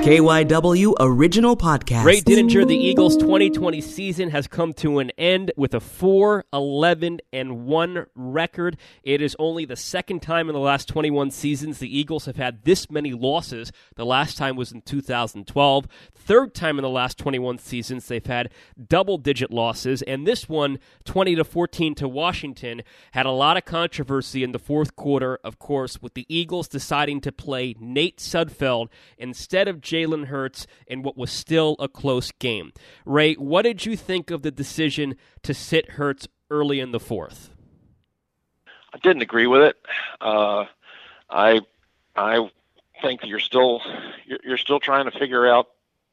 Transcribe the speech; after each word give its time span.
KYW 0.00 0.94
Original 0.98 1.58
Podcast. 1.58 2.04
Ray 2.04 2.22
Didinger, 2.22 2.66
the 2.66 2.74
Eagles' 2.74 3.18
2020 3.18 3.82
season 3.82 4.30
has 4.30 4.46
come 4.46 4.72
to 4.72 4.98
an 4.98 5.10
end 5.18 5.52
with 5.58 5.74
a 5.74 5.80
4 5.80 6.46
11 6.54 7.20
and 7.34 7.66
1 7.66 8.06
record. 8.14 8.78
It 9.02 9.20
is 9.20 9.36
only 9.38 9.66
the 9.66 9.76
second 9.76 10.22
time 10.22 10.48
in 10.48 10.54
the 10.54 10.58
last 10.60 10.88
21 10.88 11.30
seasons 11.32 11.78
the 11.78 11.98
Eagles 11.98 12.24
have 12.24 12.36
had 12.36 12.64
this 12.64 12.90
many 12.90 13.12
losses. 13.12 13.72
The 13.96 14.06
last 14.06 14.38
time 14.38 14.56
was 14.56 14.72
in 14.72 14.80
2012. 14.80 15.86
Third 16.14 16.54
time 16.54 16.78
in 16.78 16.82
the 16.82 16.88
last 16.88 17.18
21 17.18 17.58
seasons 17.58 18.06
they've 18.06 18.24
had 18.24 18.50
double 18.88 19.18
digit 19.18 19.50
losses. 19.50 20.00
And 20.00 20.26
this 20.26 20.48
one, 20.48 20.78
20 21.04 21.34
to 21.34 21.44
14 21.44 21.94
to 21.96 22.08
Washington, 22.08 22.80
had 23.12 23.26
a 23.26 23.30
lot 23.30 23.58
of 23.58 23.66
controversy 23.66 24.42
in 24.42 24.52
the 24.52 24.58
fourth 24.58 24.96
quarter, 24.96 25.38
of 25.44 25.58
course, 25.58 26.00
with 26.00 26.14
the 26.14 26.24
Eagles 26.34 26.68
deciding 26.68 27.20
to 27.20 27.32
play 27.32 27.74
Nate 27.78 28.16
Sudfeld 28.16 28.88
instead 29.18 29.68
of 29.68 29.82
Jalen 29.90 30.26
Hurts 30.26 30.66
in 30.86 31.02
what 31.02 31.16
was 31.16 31.32
still 31.32 31.74
a 31.78 31.88
close 31.88 32.30
game. 32.32 32.72
Ray, 33.04 33.34
what 33.34 33.62
did 33.62 33.84
you 33.84 33.96
think 33.96 34.30
of 34.30 34.42
the 34.42 34.52
decision 34.52 35.16
to 35.42 35.52
sit 35.52 35.90
Hurts 35.90 36.28
early 36.50 36.78
in 36.78 36.92
the 36.92 37.00
fourth? 37.00 37.50
I 38.94 38.98
didn't 38.98 39.22
agree 39.22 39.46
with 39.46 39.62
it. 39.62 39.76
Uh, 40.20 40.66
I 41.28 41.60
I 42.14 42.50
think 43.02 43.20
you're 43.24 43.40
still 43.40 43.82
you're, 44.44 44.58
still 44.58 44.80
trying 44.80 45.10
to 45.10 45.18
figure 45.18 45.46
out 45.46 45.68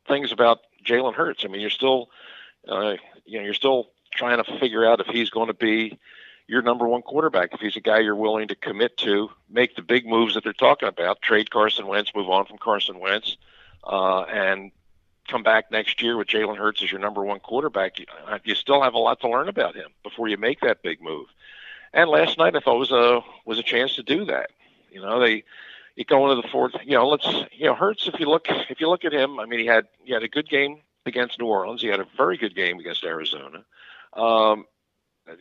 things 0.08 0.31
about 0.31 0.59
Jalen 0.86 1.14
Hurts. 1.14 1.44
I 1.44 1.48
mean, 1.48 1.61
you're 1.61 1.70
still 1.70 2.09
uh, 2.67 2.95
you 3.25 3.39
know 3.39 3.45
you're 3.45 3.53
still 3.53 3.89
trying 4.14 4.44
to 4.44 4.59
figure 4.59 4.86
out 4.86 5.00
if 5.00 5.08
he's 5.08 5.30
going 5.30 5.48
to 5.48 5.53
be 5.53 5.98
your 6.48 6.61
number 6.61 6.88
one 6.88 7.02
quarterback. 7.02 7.53
If 7.53 7.59
he's 7.59 7.75
a 7.75 7.81
guy 7.81 8.00
you're 8.00 8.16
willing 8.16 8.48
to 8.48 8.55
commit 8.55 8.98
to, 8.98 9.30
make 9.50 9.75
the 9.75 9.81
big 9.81 10.08
moves 10.08 10.36
that 10.36 10.44
they're 10.44 10.53
talking 10.53 10.88
about, 10.88 11.22
trade 11.22 11.52
Carson 11.52 11.88
Wentz, 11.88 12.11
move 12.16 12.30
on 12.30 12.45
from 12.45 12.58
Carson 12.58 13.00
Wentz, 13.00 13.38
uh, 13.88 14.22
and 14.24 14.72
come 15.28 15.44
back 15.44 15.72
next 15.72 16.02
year 16.02 16.18
with 16.18 16.28
Jalen 16.28 16.58
Hurts 16.58 16.84
as 16.84 16.92
your 16.92 17.02
number 17.02 17.24
one 17.24 17.40
quarterback, 17.40 18.00
you, 18.00 18.06
uh, 18.28 18.39
you 18.44 18.56
still 18.56 18.82
have 18.82 18.94
a 18.94 19.00
lot 19.00 19.20
to 19.22 19.30
learn 19.30 19.50
about 19.50 19.76
him 19.76 19.89
before 20.04 20.28
you 20.28 20.38
make 20.38 20.61
that 20.61 20.84
big 20.84 21.02
move. 21.02 21.28
And 21.94 22.10
last 22.10 22.38
night 22.38 22.56
I 22.56 22.60
thought 22.60 22.78
was 22.78 22.92
a 22.92 23.22
was 23.45 23.60
a 23.60 23.64
chance 23.64 23.95
to 23.95 24.04
do 24.04 24.26
that. 24.26 24.52
You 24.92 25.02
know, 25.02 25.20
they 25.20 25.44
you 25.95 26.06
go 26.06 26.30
into 26.30 26.42
the 26.42 26.48
fourth. 26.48 26.73
You 26.86 26.95
know, 26.95 27.08
let's 27.08 27.26
you 27.52 27.66
know 27.66 27.76
Hurts. 27.76 28.08
If 28.08 28.20
you 28.20 28.30
look 28.30 28.48
if 28.70 28.80
you 28.80 28.89
look 28.89 29.06
at 29.06 29.14
him, 29.14 29.39
I 29.39 29.45
mean, 29.45 29.60
he 29.60 29.66
had 29.66 29.88
he 30.04 30.14
had 30.14 30.23
a 30.23 30.28
good 30.28 30.50
game 30.50 30.82
against 31.06 31.40
New 31.40 31.48
Orleans. 31.48 31.82
He 31.82 31.88
had 31.88 32.00
a 32.00 32.08
very 32.17 32.38
good 32.38 32.56
game 32.56 32.80
against 32.80 33.04
Arizona. 33.04 33.64
Um, 34.14 34.66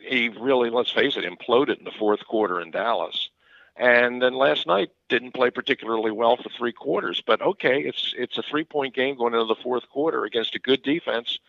he 0.01 0.29
really, 0.29 0.69
let's 0.69 0.91
face 0.91 1.17
it, 1.17 1.25
imploded 1.25 1.79
in 1.79 1.85
the 1.85 1.91
fourth 1.91 2.25
quarter 2.25 2.59
in 2.59 2.71
Dallas. 2.71 3.29
And 3.77 4.21
then 4.21 4.33
last 4.33 4.65
night 4.65 4.89
didn't 5.07 5.33
play 5.33 5.51
particularly 5.51 6.11
well 6.11 6.35
for 6.37 6.49
three 6.49 6.73
quarters. 6.73 7.21
But 7.25 7.41
okay, 7.41 7.81
it's 7.81 8.13
it's 8.17 8.37
a 8.37 8.43
three 8.43 8.63
point 8.63 8.95
game 8.95 9.15
going 9.17 9.33
into 9.33 9.45
the 9.45 9.61
fourth 9.61 9.87
quarter 9.89 10.25
against 10.25 10.55
a 10.55 10.59
good 10.59 10.81
defense. 10.81 11.39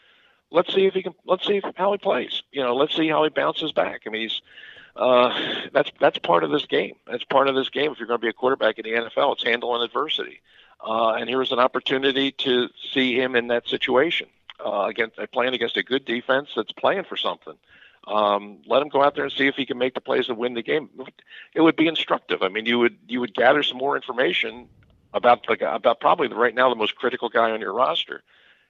Let's 0.50 0.75
see 0.75 0.87
if 0.87 0.94
he 0.94 1.03
can. 1.03 1.15
Let's 1.27 1.47
see 1.47 1.62
how 1.77 1.93
he 1.93 1.99
plays. 1.99 2.43
You 2.53 2.62
know, 2.62 2.77
let's 2.77 2.94
see 2.94 3.09
how 3.09 3.25
he 3.25 3.31
bounces 3.31 3.72
back. 3.72 4.03
I 4.06 4.11
mean, 4.11 4.22
he's 4.22 4.43
uh, 4.94 5.33
that's 5.72 5.91
that's 6.00 6.19
part 6.19 6.44
of 6.44 6.50
this 6.50 6.66
game. 6.66 6.97
That's 7.06 7.25
part 7.25 7.49
of 7.49 7.55
this 7.55 7.71
game. 7.71 7.93
If 7.93 7.99
you're 7.99 8.09
going 8.09 8.21
to 8.21 8.25
be 8.25 8.31
a 8.31 8.34
quarterback 8.34 8.78
in 8.78 8.84
the 8.84 8.99
NFL, 8.99 9.34
it's 9.34 9.45
handling 9.45 9.83
adversity. 9.83 10.41
Uh, 10.87 11.15
and 11.15 11.28
here 11.28 11.39
was 11.39 11.53
an 11.53 11.59
opportunity 11.59 12.33
to 12.33 12.69
see 12.93 13.19
him 13.19 13.34
in 13.34 13.49
that 13.49 13.66
situation 13.66 14.28
uh, 14.65 14.83
against 14.83 15.16
playing 15.33 15.55
against 15.55 15.77
a 15.77 15.83
good 15.83 16.05
defense 16.05 16.50
that's 16.55 16.72
playing 16.72 17.05
for 17.05 17.16
something. 17.16 17.55
Um, 18.09 18.59
let 18.67 18.81
him 18.81 18.89
go 18.89 19.03
out 19.03 19.15
there 19.15 19.25
and 19.25 19.33
see 19.33 19.47
if 19.47 19.55
he 19.55 19.67
can 19.67 19.77
make 19.77 19.95
the 19.95 20.01
plays 20.01 20.27
to 20.27 20.35
win 20.35 20.55
the 20.55 20.63
game. 20.63 20.89
It 21.55 21.61
would 21.61 21.77
be 21.77 21.87
instructive. 21.87 22.43
I 22.43 22.49
mean, 22.49 22.65
you 22.65 22.79
would 22.79 22.97
you 23.07 23.21
would 23.21 23.35
gather 23.35 23.63
some 23.63 23.77
more 23.77 23.97
information 23.97 24.67
about 25.13 25.47
the 25.47 25.75
about 25.75 26.01
probably 26.01 26.29
the, 26.29 26.35
right 26.35 26.55
now 26.55 26.71
the 26.71 26.75
most 26.75 26.97
critical 26.97 27.29
guy 27.29 27.51
on 27.51 27.61
your 27.61 27.75
roster, 27.75 28.23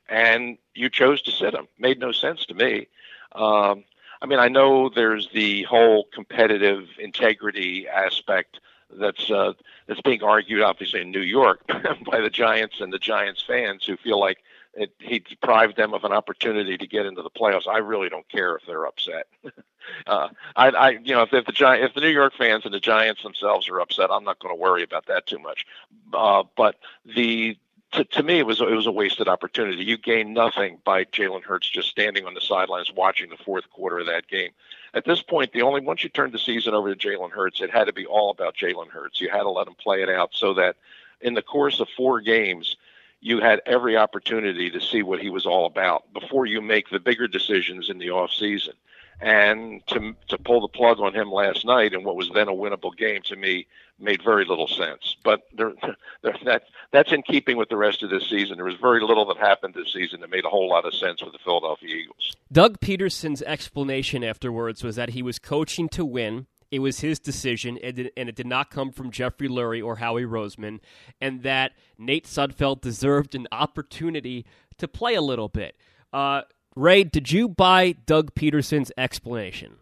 and 0.08 0.58
you 0.74 0.90
chose 0.90 1.22
to 1.22 1.30
sit 1.30 1.54
him. 1.54 1.68
Made 1.78 2.00
no 2.00 2.10
sense 2.10 2.46
to 2.46 2.54
me. 2.54 2.88
Um, 3.32 3.84
I 4.20 4.26
mean, 4.26 4.40
I 4.40 4.48
know 4.48 4.88
there's 4.88 5.28
the 5.32 5.62
whole 5.64 6.08
competitive 6.12 6.88
integrity 6.98 7.86
aspect 7.86 8.58
that's 8.90 9.30
uh, 9.30 9.52
that's 9.86 10.00
being 10.00 10.22
argued, 10.22 10.62
obviously 10.62 11.00
in 11.00 11.12
New 11.12 11.20
York, 11.20 11.60
by 12.10 12.20
the 12.20 12.30
Giants 12.30 12.80
and 12.80 12.92
the 12.92 12.98
Giants 12.98 13.42
fans 13.46 13.84
who 13.84 13.96
feel 13.96 14.18
like 14.18 14.38
it, 14.78 14.94
he 14.98 15.18
deprived 15.18 15.76
them 15.76 15.92
of 15.92 16.04
an 16.04 16.12
opportunity 16.12 16.78
to 16.78 16.86
get 16.86 17.06
into 17.06 17.22
the 17.22 17.30
playoffs. 17.30 17.66
I 17.68 17.78
really 17.78 18.08
don't 18.08 18.28
care 18.28 18.56
if 18.56 18.64
they're 18.66 18.86
upset. 18.86 19.26
uh, 20.06 20.28
I, 20.56 20.68
I, 20.68 20.90
you 20.90 21.14
know, 21.14 21.22
if, 21.22 21.32
if 21.32 21.46
the 21.46 21.52
Giant, 21.52 21.84
if 21.84 21.94
the 21.94 22.00
New 22.00 22.08
York 22.08 22.34
fans 22.36 22.64
and 22.64 22.72
the 22.72 22.80
Giants 22.80 23.22
themselves 23.22 23.68
are 23.68 23.80
upset, 23.80 24.10
I'm 24.10 24.24
not 24.24 24.38
going 24.38 24.54
to 24.54 24.60
worry 24.60 24.82
about 24.82 25.06
that 25.06 25.26
too 25.26 25.38
much. 25.38 25.66
Uh, 26.12 26.44
but 26.56 26.76
the 27.04 27.58
to, 27.92 28.04
to 28.04 28.22
me, 28.22 28.38
it 28.38 28.46
was 28.46 28.60
it 28.60 28.70
was 28.70 28.86
a 28.86 28.92
wasted 28.92 29.28
opportunity. 29.28 29.84
You 29.84 29.96
gain 29.96 30.34
nothing 30.34 30.78
by 30.84 31.04
Jalen 31.04 31.42
Hurts 31.42 31.68
just 31.68 31.88
standing 31.88 32.26
on 32.26 32.34
the 32.34 32.40
sidelines 32.40 32.92
watching 32.92 33.30
the 33.30 33.36
fourth 33.36 33.68
quarter 33.70 33.98
of 33.98 34.06
that 34.06 34.28
game. 34.28 34.50
At 34.94 35.04
this 35.04 35.22
point, 35.22 35.52
the 35.52 35.62
only 35.62 35.80
once 35.80 36.02
you 36.02 36.10
turned 36.10 36.32
the 36.32 36.38
season 36.38 36.74
over 36.74 36.94
to 36.94 37.08
Jalen 37.08 37.30
Hurts, 37.30 37.60
it 37.60 37.70
had 37.70 37.86
to 37.86 37.92
be 37.92 38.06
all 38.06 38.30
about 38.30 38.56
Jalen 38.56 38.88
Hurts. 38.88 39.20
You 39.20 39.30
had 39.30 39.42
to 39.42 39.50
let 39.50 39.66
him 39.66 39.74
play 39.74 40.02
it 40.02 40.08
out 40.08 40.30
so 40.32 40.54
that 40.54 40.76
in 41.20 41.34
the 41.34 41.42
course 41.42 41.80
of 41.80 41.88
four 41.96 42.20
games, 42.20 42.76
you 43.20 43.40
had 43.40 43.60
every 43.66 43.96
opportunity 43.96 44.70
to 44.70 44.80
see 44.80 45.02
what 45.02 45.20
he 45.20 45.30
was 45.30 45.46
all 45.46 45.66
about 45.66 46.12
before 46.12 46.46
you 46.46 46.60
make 46.60 46.90
the 46.90 47.00
bigger 47.00 47.26
decisions 47.26 47.90
in 47.90 47.98
the 47.98 48.10
off 48.10 48.32
season. 48.32 48.74
And 49.20 49.84
to 49.88 50.14
to 50.28 50.38
pull 50.38 50.60
the 50.60 50.68
plug 50.68 51.00
on 51.00 51.12
him 51.12 51.32
last 51.32 51.64
night 51.64 51.92
in 51.92 52.04
what 52.04 52.14
was 52.14 52.30
then 52.32 52.46
a 52.46 52.52
winnable 52.52 52.96
game 52.96 53.22
to 53.22 53.34
me 53.34 53.66
made 53.98 54.22
very 54.22 54.44
little 54.44 54.68
sense. 54.68 55.16
But 55.24 55.40
there, 55.52 55.72
there, 56.22 56.36
that 56.44 56.62
that's 56.92 57.10
in 57.10 57.22
keeping 57.22 57.56
with 57.56 57.68
the 57.68 57.76
rest 57.76 58.04
of 58.04 58.10
this 58.10 58.28
season. 58.30 58.56
There 58.56 58.64
was 58.64 58.76
very 58.80 59.00
little 59.00 59.26
that 59.26 59.38
happened 59.38 59.74
this 59.74 59.92
season 59.92 60.20
that 60.20 60.30
made 60.30 60.44
a 60.44 60.48
whole 60.48 60.68
lot 60.68 60.84
of 60.84 60.94
sense 60.94 61.20
for 61.20 61.30
the 61.30 61.38
Philadelphia 61.44 61.96
Eagles. 61.96 62.36
Doug 62.52 62.78
Pederson's 62.78 63.42
explanation 63.42 64.22
afterwards 64.22 64.84
was 64.84 64.94
that 64.94 65.10
he 65.10 65.22
was 65.22 65.40
coaching 65.40 65.88
to 65.88 66.04
win 66.04 66.46
it 66.70 66.80
was 66.80 67.00
his 67.00 67.18
decision, 67.18 67.78
and 67.78 67.98
it 67.98 68.34
did 68.34 68.46
not 68.46 68.70
come 68.70 68.92
from 68.92 69.10
Jeffrey 69.10 69.48
Lurie 69.48 69.84
or 69.84 69.96
Howie 69.96 70.24
Roseman, 70.24 70.80
and 71.20 71.42
that 71.42 71.72
Nate 71.96 72.26
Sudfeld 72.26 72.80
deserved 72.80 73.34
an 73.34 73.48
opportunity 73.50 74.44
to 74.76 74.86
play 74.86 75.14
a 75.14 75.22
little 75.22 75.48
bit. 75.48 75.76
Uh, 76.12 76.42
Ray, 76.76 77.04
did 77.04 77.32
you 77.32 77.48
buy 77.48 77.92
Doug 77.92 78.34
Pederson's 78.34 78.92
explanation? 78.96 79.76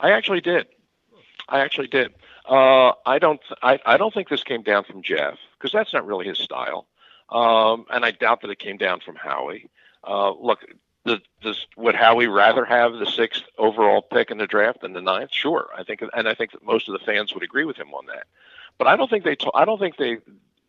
I 0.00 0.10
actually 0.10 0.40
did. 0.40 0.66
I 1.48 1.60
actually 1.60 1.86
did. 1.86 2.12
Uh, 2.48 2.92
I 3.06 3.18
don't. 3.18 3.40
I, 3.62 3.78
I 3.86 3.96
don't 3.96 4.12
think 4.12 4.28
this 4.28 4.42
came 4.42 4.62
down 4.62 4.84
from 4.84 5.02
Jeff 5.02 5.38
because 5.58 5.72
that's 5.72 5.92
not 5.92 6.06
really 6.06 6.26
his 6.26 6.38
style, 6.38 6.86
um, 7.30 7.86
and 7.90 8.04
I 8.04 8.10
doubt 8.10 8.40
that 8.42 8.50
it 8.50 8.58
came 8.58 8.76
down 8.76 9.00
from 9.00 9.14
Howie. 9.14 9.70
Uh, 10.02 10.32
look, 10.32 10.58
the, 11.04 11.20
does 11.42 11.66
would 11.76 11.94
Howie 11.94 12.28
rather 12.28 12.64
have 12.64 12.94
the 12.94 13.06
sixth 13.06 13.42
overall 13.58 14.02
pick 14.02 14.30
in 14.30 14.38
the 14.38 14.46
draft 14.46 14.82
than 14.82 14.92
the 14.92 15.02
ninth? 15.02 15.30
Sure, 15.32 15.68
I 15.76 15.82
think, 15.82 16.02
and 16.14 16.28
I 16.28 16.34
think 16.34 16.52
that 16.52 16.64
most 16.64 16.88
of 16.88 16.92
the 16.92 17.04
fans 17.04 17.34
would 17.34 17.42
agree 17.42 17.64
with 17.64 17.76
him 17.76 17.92
on 17.94 18.06
that. 18.06 18.26
But 18.78 18.86
I 18.86 18.96
don't 18.96 19.10
think 19.10 19.24
they. 19.24 19.36
To, 19.36 19.50
I 19.54 19.64
don't 19.64 19.78
think 19.78 19.96
they 19.96 20.18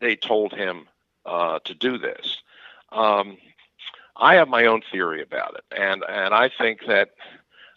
they 0.00 0.16
told 0.16 0.52
him 0.52 0.86
uh, 1.24 1.60
to 1.64 1.74
do 1.74 1.98
this. 1.98 2.38
Um, 2.92 3.38
I 4.16 4.34
have 4.36 4.48
my 4.48 4.66
own 4.66 4.82
theory 4.90 5.22
about 5.22 5.54
it, 5.54 5.64
and 5.76 6.04
and 6.08 6.34
I 6.34 6.48
think 6.48 6.86
that 6.86 7.10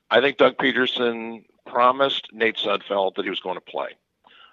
I 0.10 0.22
think 0.22 0.38
Doug 0.38 0.58
Pederson 0.58 1.44
promised 1.66 2.30
Nate 2.34 2.58
Sudfeld 2.58 3.16
that 3.16 3.24
he 3.26 3.30
was 3.30 3.40
going 3.40 3.58
to 3.58 3.62
play. 3.62 3.90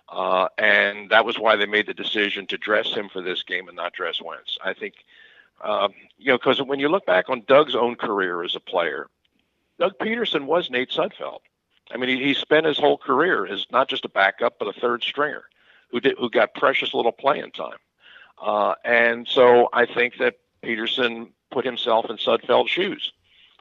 Uh, 0.09 0.49
and 0.59 1.11
that 1.11 1.25
was 1.25 1.39
why 1.39 1.56
they 1.56 1.67
made 1.67 1.87
the 1.87 1.95
decision 1.95 2.47
to 2.47 2.59
dress 2.59 2.93
him 2.93 3.09
for 3.09 3.23
this 3.23 3.43
game 3.43 3.69
and 3.69 3.77
not 3.77 3.93
dress 3.95 4.21
Wentz. 4.21 4.59
I 4.62 4.75
think, 4.75 4.95
uh, 5.61 5.89
you 6.19 6.29
know, 6.29 6.39
because 6.39 6.61
when 6.62 6.81
you 6.81 6.89
look 6.89 7.06
back 7.06 7.29
on 7.29 7.43
Doug's 7.47 7.75
own 7.75 7.97
career 7.97 8.43
as 8.43 8.55
a 8.55 8.61
player, 8.61 9.09
Doug 9.79 9.99
Pederson 9.99 10.47
was 10.47 10.71
Nate 10.71 10.91
Sudfeld. 10.91 11.41
I 11.91 11.97
mean, 11.97 12.09
he, 12.09 12.25
he 12.25 12.35
spent 12.35 12.67
his 12.67 12.79
whole 12.79 12.99
career 12.99 13.47
as 13.47 13.67
not 13.71 13.89
just 13.89 14.05
a 14.05 14.09
backup, 14.09 14.59
but 14.59 14.69
a 14.69 14.81
third 14.81 15.03
stringer 15.03 15.45
who 15.91 16.01
did 16.01 16.17
who 16.19 16.31
got 16.31 16.55
precious 16.55 16.95
little 16.95 17.12
playing 17.12 17.53
time. 17.53 17.79
Uh, 18.41 18.75
and 18.85 19.29
so 19.29 19.69
I 19.73 19.87
think 19.87 20.19
that 20.19 20.37
Pederson 20.62 21.31
put 21.51 21.65
himself 21.65 22.06
in 22.11 22.17
Sudfeld's 22.17 22.71
shoes. 22.71 23.12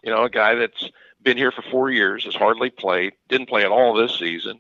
You 0.03 0.11
know, 0.11 0.23
a 0.23 0.29
guy 0.29 0.55
that's 0.55 0.89
been 1.21 1.37
here 1.37 1.51
for 1.51 1.61
four 1.61 1.89
years, 1.89 2.25
has 2.25 2.35
hardly 2.35 2.69
played, 2.69 3.13
didn't 3.29 3.47
play 3.47 3.63
at 3.63 3.71
all 3.71 3.93
this 3.93 4.17
season. 4.17 4.59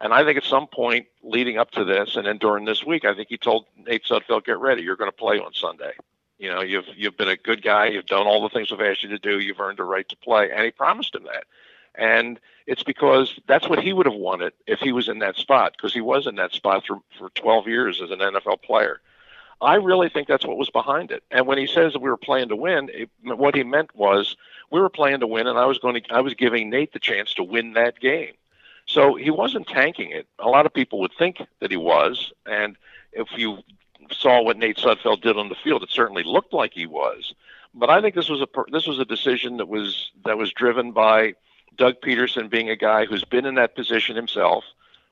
And 0.00 0.12
I 0.12 0.24
think 0.24 0.38
at 0.38 0.44
some 0.44 0.66
point 0.68 1.06
leading 1.22 1.58
up 1.58 1.72
to 1.72 1.84
this 1.84 2.16
and 2.16 2.26
then 2.26 2.38
during 2.38 2.64
this 2.64 2.84
week, 2.84 3.04
I 3.04 3.14
think 3.14 3.28
he 3.28 3.36
told 3.36 3.66
Nate 3.76 4.04
Sudfeld, 4.04 4.44
get 4.44 4.58
ready. 4.58 4.82
You're 4.82 4.96
going 4.96 5.10
to 5.10 5.16
play 5.16 5.38
on 5.38 5.52
Sunday. 5.52 5.92
You 6.38 6.50
know, 6.50 6.60
you've, 6.60 6.86
you've 6.96 7.16
been 7.16 7.28
a 7.28 7.36
good 7.36 7.62
guy. 7.62 7.86
You've 7.86 8.06
done 8.06 8.26
all 8.26 8.42
the 8.42 8.48
things 8.48 8.70
we've 8.70 8.80
asked 8.80 9.02
you 9.02 9.08
to 9.10 9.18
do. 9.18 9.40
You've 9.40 9.60
earned 9.60 9.80
a 9.80 9.84
right 9.84 10.08
to 10.08 10.16
play. 10.16 10.50
And 10.50 10.64
he 10.64 10.70
promised 10.70 11.14
him 11.14 11.24
that. 11.24 11.44
And 11.94 12.38
it's 12.66 12.84
because 12.84 13.38
that's 13.46 13.68
what 13.68 13.80
he 13.80 13.92
would 13.92 14.06
have 14.06 14.14
wanted 14.14 14.52
if 14.66 14.78
he 14.78 14.92
was 14.92 15.08
in 15.08 15.18
that 15.18 15.36
spot, 15.36 15.72
because 15.76 15.92
he 15.92 16.00
was 16.00 16.26
in 16.26 16.36
that 16.36 16.52
spot 16.52 16.84
for, 16.86 17.00
for 17.18 17.30
12 17.30 17.66
years 17.66 18.00
as 18.00 18.10
an 18.10 18.20
NFL 18.20 18.62
player. 18.62 19.00
I 19.60 19.74
really 19.74 20.08
think 20.08 20.28
that's 20.28 20.46
what 20.46 20.56
was 20.56 20.70
behind 20.70 21.10
it. 21.10 21.24
And 21.30 21.46
when 21.46 21.58
he 21.58 21.66
says 21.66 21.92
that 21.92 21.98
we 21.98 22.08
were 22.08 22.16
playing 22.16 22.50
to 22.50 22.56
win, 22.56 22.90
it, 22.92 23.10
what 23.24 23.56
he 23.56 23.64
meant 23.64 23.94
was 23.96 24.36
we 24.70 24.80
were 24.80 24.88
playing 24.88 25.20
to 25.20 25.26
win, 25.26 25.48
and 25.48 25.58
I 25.58 25.66
was 25.66 25.78
going 25.78 26.00
to, 26.00 26.14
I 26.14 26.20
was 26.20 26.34
giving 26.34 26.70
Nate 26.70 26.92
the 26.92 27.00
chance 27.00 27.34
to 27.34 27.42
win 27.42 27.72
that 27.72 27.98
game. 27.98 28.34
So 28.86 29.16
he 29.16 29.30
wasn't 29.30 29.66
tanking 29.66 30.12
it. 30.12 30.26
A 30.38 30.48
lot 30.48 30.66
of 30.66 30.72
people 30.72 31.00
would 31.00 31.12
think 31.18 31.42
that 31.60 31.70
he 31.70 31.76
was, 31.76 32.32
and 32.46 32.76
if 33.12 33.26
you 33.36 33.58
saw 34.12 34.42
what 34.42 34.56
Nate 34.56 34.76
Sudfeld 34.76 35.20
did 35.20 35.36
on 35.36 35.48
the 35.48 35.54
field, 35.54 35.82
it 35.82 35.90
certainly 35.90 36.22
looked 36.24 36.52
like 36.52 36.72
he 36.72 36.86
was. 36.86 37.34
But 37.74 37.90
I 37.90 38.00
think 38.00 38.14
this 38.14 38.28
was 38.28 38.40
a 38.40 38.48
this 38.72 38.86
was 38.86 38.98
a 38.98 39.04
decision 39.04 39.58
that 39.58 39.68
was 39.68 40.10
that 40.24 40.38
was 40.38 40.52
driven 40.52 40.92
by 40.92 41.34
Doug 41.76 42.00
Pederson 42.00 42.50
being 42.50 42.70
a 42.70 42.76
guy 42.76 43.04
who's 43.04 43.24
been 43.24 43.46
in 43.46 43.54
that 43.56 43.76
position 43.76 44.16
himself, 44.16 44.64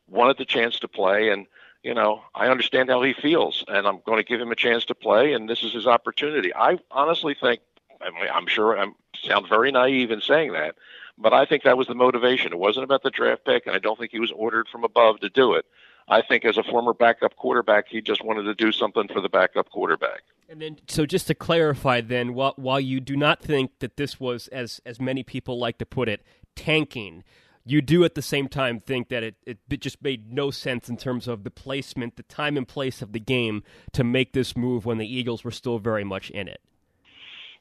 wanted 0.09 0.39
the 0.39 0.45
chance 0.45 0.79
to 0.81 0.89
play, 0.89 1.29
and 1.29 1.47
you 1.83 1.95
know 1.95 2.23
I 2.35 2.49
understand 2.49 2.89
how 2.89 3.03
he 3.03 3.13
feels, 3.13 3.65
and 3.69 3.87
I'm 3.87 4.01
going 4.07 4.19
to 4.19 4.25
give 4.25 4.41
him 4.41 4.53
a 4.53 4.57
chance 4.57 4.85
to 4.87 4.95
play, 4.95 5.33
and 5.33 5.49
this 5.49 5.63
is 5.63 5.73
his 5.73 5.87
opportunity. 5.87 6.55
I 6.55 6.79
honestly 6.91 7.37
think, 7.39 7.61
I 8.01 8.29
I'm 8.29 8.47
sure 8.47 8.79
I 8.79 8.87
sound 9.23 9.49
very 9.49 9.71
naive 9.71 10.11
in 10.11 10.21
saying 10.21 10.53
that, 10.53 10.77
but 11.19 11.33
I 11.33 11.45
think 11.45 11.63
that 11.63 11.77
was 11.77 11.87
the 11.87 11.95
motivation. 11.95 12.53
It 12.53 12.59
wasn't 12.59 12.85
about 12.85 13.03
the 13.03 13.11
draft 13.11 13.45
pick, 13.45 13.67
and 13.67 13.77
I 13.77 13.79
don't 13.79 13.99
think 13.99 14.13
he 14.13 14.21
was 14.21 14.33
ordered 14.33 14.69
from 14.69 14.83
above 14.83 15.21
to 15.21 15.29
do 15.29 15.55
it. 15.55 15.67
I 16.09 16.23
think 16.23 16.45
as 16.45 16.57
a 16.57 16.63
former 16.63 16.95
backup 16.95 17.37
quarterback, 17.37 17.89
he 17.89 18.01
just 18.01 18.25
wanted 18.25 18.45
to 18.45 18.55
do 18.55 18.71
something 18.73 19.09
for 19.09 19.21
the 19.21 19.29
backup 19.29 19.71
quarterback. 19.71 20.23
And 20.49 20.63
then, 20.63 20.79
so 20.87 21.05
just 21.05 21.27
to 21.27 21.35
clarify, 21.35 22.01
then, 22.01 22.35
while, 22.35 22.55
while 22.57 22.79
you 22.79 23.01
do 23.01 23.17
not 23.17 23.43
think 23.43 23.81
that 23.81 23.97
this 23.97 24.21
was, 24.21 24.47
as 24.49 24.81
as 24.87 25.01
many 25.01 25.25
people 25.25 25.59
like 25.59 25.79
to 25.79 25.87
put 25.87 26.09
it, 26.09 26.23
tanking, 26.55 27.25
you 27.65 27.83
do 27.83 28.05
at 28.05 28.15
the 28.15 28.23
same 28.23 28.49
time 28.49 28.79
think 28.79 29.09
that 29.09 29.25
it, 29.25 29.35
it, 29.45 29.59
it 29.69 29.81
just 29.81 30.01
made 30.01 30.33
no 30.33 30.53
sense 30.53 30.89
in 30.89 30.97
terms 30.97 31.27
of 31.27 31.43
the 31.43 31.51
placement, 31.51 32.17
the 32.17 32.23
time 32.23 32.57
and 32.57 32.69
place 32.69 33.03
of 33.03 33.11
the 33.13 33.19
game 33.19 33.65
to 33.93 34.05
make 34.05 34.33
this 34.33 34.57
move 34.57 34.87
when 34.87 34.99
the 34.99 35.13
Eagles 35.13 35.43
were 35.43 35.51
still 35.51 35.81
very 35.81 36.05
much 36.05 36.31
in 36.31 36.47
it. 36.47 36.61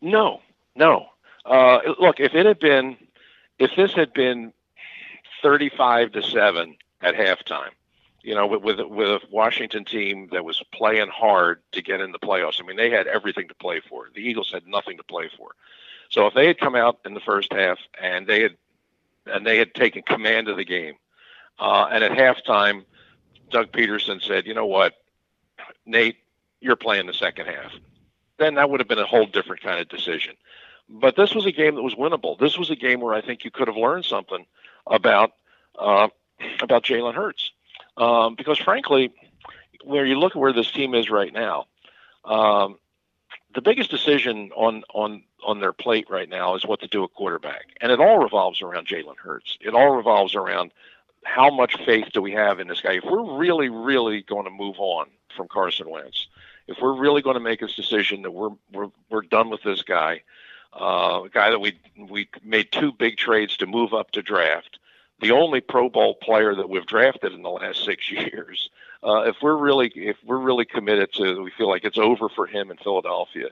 No, 0.02 0.42
no. 0.76 1.08
Uh, 1.44 1.80
look, 2.00 2.20
if 2.20 2.36
it 2.36 2.46
had 2.46 2.60
been 2.60 2.98
if 3.58 3.72
this 3.76 3.94
had 3.94 4.14
been 4.14 4.54
35 5.42 6.12
to 6.14 6.22
7 6.22 6.76
at 7.02 7.16
halftime, 7.16 7.70
you 8.26 8.34
know, 8.34 8.48
with, 8.48 8.80
with 8.80 9.08
a 9.08 9.22
Washington 9.30 9.86
team 9.86 10.30
that 10.32 10.44
was 10.44 10.64
playing 10.74 11.10
hard 11.10 11.62
to 11.74 11.82
get 11.84 12.02
in 12.02 12.12
the 12.12 12.18
playoffs. 12.18 12.60
I 12.60 12.66
mean, 12.66 12.76
they 12.76 12.90
had 12.90 13.06
everything 13.06 13.48
to 13.50 13.54
play 13.54 13.82
for. 13.88 14.10
The 14.16 14.22
Eagles 14.22 14.52
had 14.52 14.66
nothing 14.66 14.98
to 14.98 15.04
play 15.04 15.30
for. 15.38 15.52
So 16.10 16.26
if 16.26 16.34
they 16.34 16.48
had 16.48 16.58
come 16.58 16.76
out 16.76 17.00
in 17.06 17.14
the 17.14 17.20
first 17.20 17.54
half 17.54 17.78
and 18.02 18.26
they 18.26 18.42
had 18.42 18.58
and 19.28 19.46
they 19.46 19.58
had 19.58 19.74
taken 19.74 20.02
command 20.02 20.48
of 20.48 20.58
the 20.58 20.66
game, 20.66 20.96
uh, 21.60 21.88
and 21.92 22.04
at 22.04 22.12
halftime, 22.12 22.86
Doug 23.52 23.72
Pederson 23.72 24.22
said, 24.22 24.48
"You 24.48 24.56
know 24.56 24.66
what, 24.66 24.94
Nate, 25.86 26.18
you're 26.62 26.76
playing 26.76 27.06
the 27.06 27.14
second 27.14 27.46
half," 27.46 27.74
then 28.38 28.56
that 28.56 28.70
would 28.70 28.80
have 28.80 28.88
been 28.88 29.00
a 29.00 29.06
whole 29.06 29.26
different 29.26 29.62
kind 29.62 29.80
of 29.80 29.88
decision. 29.88 30.36
But 30.90 31.16
this 31.16 31.34
was 31.34 31.46
a 31.46 31.52
game 31.52 31.76
that 31.76 31.82
was 31.82 31.96
winnable. 31.96 32.38
This 32.38 32.58
was 32.58 32.70
a 32.70 32.76
game 32.76 33.02
where 33.02 33.14
I 33.14 33.22
think 33.22 33.44
you 33.44 33.52
could 33.52 33.68
have 33.68 33.78
learned 33.78 34.06
something 34.06 34.46
about 34.88 35.32
uh, 35.78 36.08
about 36.62 36.84
Jalen 36.84 37.16
Hurts, 37.16 37.52
um, 37.98 38.36
because 38.36 38.58
frankly, 38.58 39.12
where 39.84 40.06
you 40.06 40.18
look 40.18 40.36
at 40.36 40.40
where 40.40 40.54
this 40.54 40.72
team 40.72 40.94
is 40.94 41.10
right 41.10 41.34
now, 41.34 41.66
um, 42.24 42.78
the 43.54 43.62
biggest 43.62 43.90
decision 43.90 44.52
on 44.56 44.84
on 44.94 45.24
on 45.46 45.60
their 45.60 45.74
plate 45.74 46.08
right 46.10 46.30
now 46.30 46.56
is 46.56 46.66
what 46.66 46.82
to 46.82 46.88
do 46.88 47.04
at 47.04 47.14
quarterback, 47.14 47.68
and 47.82 47.92
it 47.92 48.00
all 48.00 48.20
revolves 48.20 48.62
around 48.62 48.88
Jalen 48.88 49.18
Hurts. 49.18 49.58
It 49.62 49.74
all 49.74 49.96
revolves 49.96 50.36
around 50.36 50.72
how 51.24 51.50
much 51.50 51.76
faith 51.86 52.10
do 52.14 52.22
we 52.22 52.32
have 52.32 52.60
in 52.60 52.68
this 52.68 52.82
guy? 52.82 52.94
If 52.94 53.04
we're 53.04 53.38
really, 53.38 53.70
really 53.70 54.22
going 54.22 54.46
to 54.46 54.52
move 54.52 54.76
on 54.78 55.08
from 55.36 55.48
Carson 55.48 55.90
Wentz, 55.90 56.28
if 56.68 56.78
we're 56.82 56.98
really 56.98 57.22
going 57.22 57.36
to 57.36 57.40
make 57.40 57.60
this 57.60 57.76
decision 57.76 58.22
that 58.24 58.32
we're 58.32 58.52
we're 58.72 58.90
we're 59.10 59.22
done 59.22 59.50
with 59.50 59.64
this 59.64 59.82
guy, 59.82 60.22
uh, 60.80 61.24
a 61.26 61.30
guy 61.30 61.50
that 61.50 61.60
we 61.60 61.80
we 62.10 62.30
made 62.44 62.72
two 62.72 62.92
big 62.92 63.18
trades 63.18 63.58
to 63.58 63.66
move 63.66 63.94
up 63.94 64.12
to 64.12 64.22
draft, 64.22 64.80
the 65.20 65.32
only 65.32 65.62
Pro 65.62 65.90
Bowl 65.90 66.16
player 66.16 66.56
that 66.56 66.70
we've 66.70 66.86
drafted 66.86 67.34
in 67.34 67.42
the 67.42 67.50
last 67.50 67.84
six 67.84 68.12
years. 68.12 68.70
Uh, 69.04 69.24
if 69.28 69.38
we're 69.42 69.58
really 69.58 69.92
if 69.96 70.18
we're 70.24 70.38
really 70.38 70.66
committed 70.66 71.14
to, 71.14 71.42
we 71.42 71.52
feel 71.52 71.70
like 71.70 71.84
it's 71.84 71.98
over 71.98 72.30
for 72.30 72.48
him 72.48 72.72
in 72.72 72.78
Philadelphia. 72.78 73.50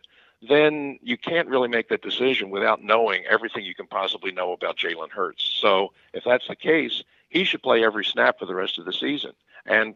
Then 0.48 1.00
you 1.02 1.18
can't 1.18 1.48
really 1.48 1.70
make 1.70 1.88
that 1.90 2.02
decision 2.02 2.50
without 2.50 2.84
knowing 2.84 3.24
everything 3.30 3.64
you 3.64 3.76
can 3.76 3.88
possibly 3.88 4.32
know 4.32 4.52
about 4.52 4.78
Jalen 4.78 5.12
Hurts. 5.12 5.44
So 5.44 5.94
if 6.14 6.26
that's 6.26 6.48
the 6.48 6.56
case, 6.56 7.04
he 7.30 7.46
should 7.46 7.64
play 7.64 7.84
every 7.84 8.04
snap 8.04 8.40
for 8.40 8.46
the 8.46 8.56
rest 8.56 8.78
of 8.78 8.86
the 8.86 8.92
season 8.92 9.32
and 9.66 9.96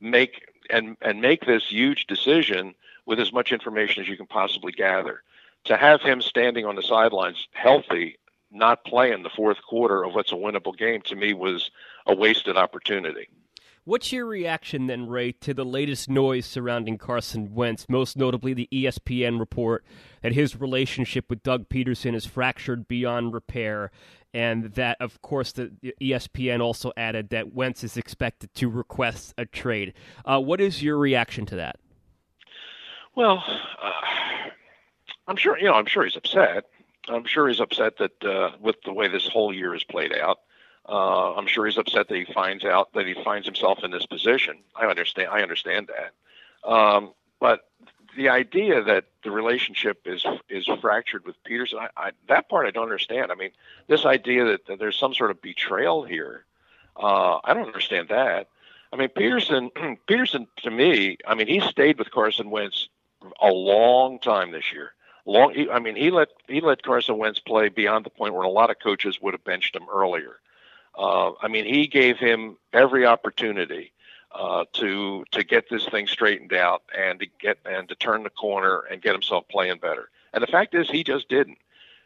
make 0.00 0.52
and 0.68 0.96
and 1.00 1.20
make 1.20 1.46
this 1.46 1.68
huge 1.68 2.06
decision 2.06 2.74
with 3.06 3.18
as 3.18 3.32
much 3.32 3.52
information 3.52 4.02
as 4.02 4.08
you 4.08 4.16
can 4.16 4.26
possibly 4.26 4.72
gather 4.72 5.22
to 5.64 5.76
have 5.76 6.02
him 6.02 6.20
standing 6.20 6.66
on 6.66 6.76
the 6.76 6.82
sidelines 6.82 7.48
healthy, 7.52 8.18
not 8.50 8.84
playing 8.84 9.22
the 9.22 9.30
fourth 9.30 9.58
quarter 9.68 10.04
of 10.04 10.14
what's 10.14 10.32
a 10.32 10.36
winnable 10.36 10.76
game, 10.76 11.02
to 11.02 11.16
me 11.16 11.34
was 11.34 11.70
a 12.06 12.14
wasted 12.14 12.56
opportunity. 12.56 13.28
What's 13.84 14.12
your 14.12 14.26
reaction 14.26 14.86
then, 14.86 15.08
Ray, 15.08 15.32
to 15.32 15.54
the 15.54 15.64
latest 15.64 16.10
noise 16.10 16.44
surrounding 16.44 16.98
Carson 16.98 17.54
Wentz, 17.54 17.86
most 17.88 18.18
notably 18.18 18.52
the 18.52 18.68
ESPN 18.70 19.40
report 19.40 19.82
that 20.20 20.32
his 20.32 20.60
relationship 20.60 21.30
with 21.30 21.42
Doug 21.42 21.70
Pederson 21.70 22.14
is 22.14 22.26
fractured 22.26 22.86
beyond 22.86 23.32
repair, 23.32 23.90
and 24.34 24.74
that, 24.74 24.98
of 25.00 25.22
course, 25.22 25.52
the 25.52 25.72
ESPN 26.02 26.60
also 26.60 26.92
added 26.98 27.30
that 27.30 27.54
Wentz 27.54 27.82
is 27.82 27.96
expected 27.96 28.52
to 28.56 28.68
request 28.68 29.32
a 29.38 29.46
trade. 29.46 29.94
Uh, 30.22 30.38
what 30.38 30.60
is 30.60 30.82
your 30.82 30.98
reaction 30.98 31.46
to 31.46 31.56
that? 31.56 31.76
Well, 33.14 33.42
uh, 33.82 34.50
I'm 35.26 35.36
sure 35.36 35.58
you 35.58 35.64
know. 35.64 35.72
I'm 35.74 35.86
sure 35.86 36.04
he's 36.04 36.14
upset. 36.14 36.66
I'm 37.08 37.24
sure 37.24 37.48
he's 37.48 37.60
upset 37.60 37.98
that 37.98 38.24
uh, 38.24 38.52
with 38.60 38.76
the 38.84 38.92
way 38.92 39.08
this 39.08 39.26
whole 39.26 39.52
year 39.52 39.72
has 39.72 39.84
played 39.84 40.12
out. 40.14 40.40
Uh, 40.88 41.34
I'm 41.34 41.46
sure 41.46 41.66
he's 41.66 41.76
upset 41.76 42.08
that 42.08 42.16
he 42.16 42.32
finds 42.32 42.64
out 42.64 42.92
that 42.94 43.06
he 43.06 43.14
finds 43.22 43.46
himself 43.46 43.80
in 43.84 43.90
this 43.90 44.06
position. 44.06 44.58
I 44.74 44.86
understand. 44.86 45.28
I 45.30 45.42
understand 45.42 45.88
that. 45.88 46.68
Um, 46.68 47.12
but 47.40 47.68
the 48.16 48.30
idea 48.30 48.82
that 48.82 49.04
the 49.22 49.30
relationship 49.30 50.02
is 50.06 50.24
is 50.48 50.68
fractured 50.80 51.26
with 51.26 51.36
Pederson, 51.44 51.78
I, 51.78 51.88
I, 51.96 52.10
that 52.28 52.48
part 52.48 52.66
I 52.66 52.70
don't 52.70 52.84
understand. 52.84 53.30
I 53.30 53.34
mean, 53.34 53.50
this 53.86 54.06
idea 54.06 54.44
that, 54.46 54.66
that 54.66 54.78
there's 54.78 54.98
some 54.98 55.14
sort 55.14 55.30
of 55.30 55.42
betrayal 55.42 56.04
here, 56.04 56.46
uh, 56.96 57.38
I 57.44 57.52
don't 57.52 57.66
understand 57.66 58.08
that. 58.08 58.48
I 58.92 58.96
mean, 58.96 59.08
Pederson, 59.08 59.70
Pederson 60.08 60.46
to 60.62 60.70
me, 60.70 61.18
I 61.26 61.34
mean, 61.34 61.48
he 61.48 61.60
stayed 61.60 61.98
with 61.98 62.10
Carson 62.10 62.50
Wentz 62.50 62.88
a 63.42 63.48
long 63.48 64.18
time 64.18 64.52
this 64.52 64.72
year 64.72 64.94
long. 65.28 65.54
I 65.70 65.78
mean, 65.78 65.94
he 65.94 66.10
let 66.10 66.28
he 66.48 66.60
let 66.60 66.82
Carson 66.82 67.18
Wentz 67.18 67.38
play 67.38 67.68
beyond 67.68 68.04
the 68.04 68.10
point 68.10 68.34
where 68.34 68.42
a 68.42 68.50
lot 68.50 68.70
of 68.70 68.78
coaches 68.78 69.20
would 69.20 69.34
have 69.34 69.44
benched 69.44 69.76
him 69.76 69.86
earlier. 69.92 70.40
Uh, 70.96 71.32
I 71.40 71.48
mean, 71.48 71.64
he 71.64 71.86
gave 71.86 72.18
him 72.18 72.56
every 72.72 73.06
opportunity 73.06 73.92
uh, 74.34 74.64
to 74.74 75.24
to 75.30 75.44
get 75.44 75.68
this 75.70 75.86
thing 75.86 76.06
straightened 76.06 76.52
out 76.52 76.82
and 76.96 77.20
to 77.20 77.26
get 77.40 77.58
and 77.64 77.88
to 77.88 77.94
turn 77.94 78.24
the 78.24 78.30
corner 78.30 78.80
and 78.90 79.02
get 79.02 79.12
himself 79.12 79.46
playing 79.48 79.78
better. 79.78 80.08
And 80.32 80.42
the 80.42 80.48
fact 80.48 80.74
is, 80.74 80.90
he 80.90 81.04
just 81.04 81.28
didn't. 81.28 81.58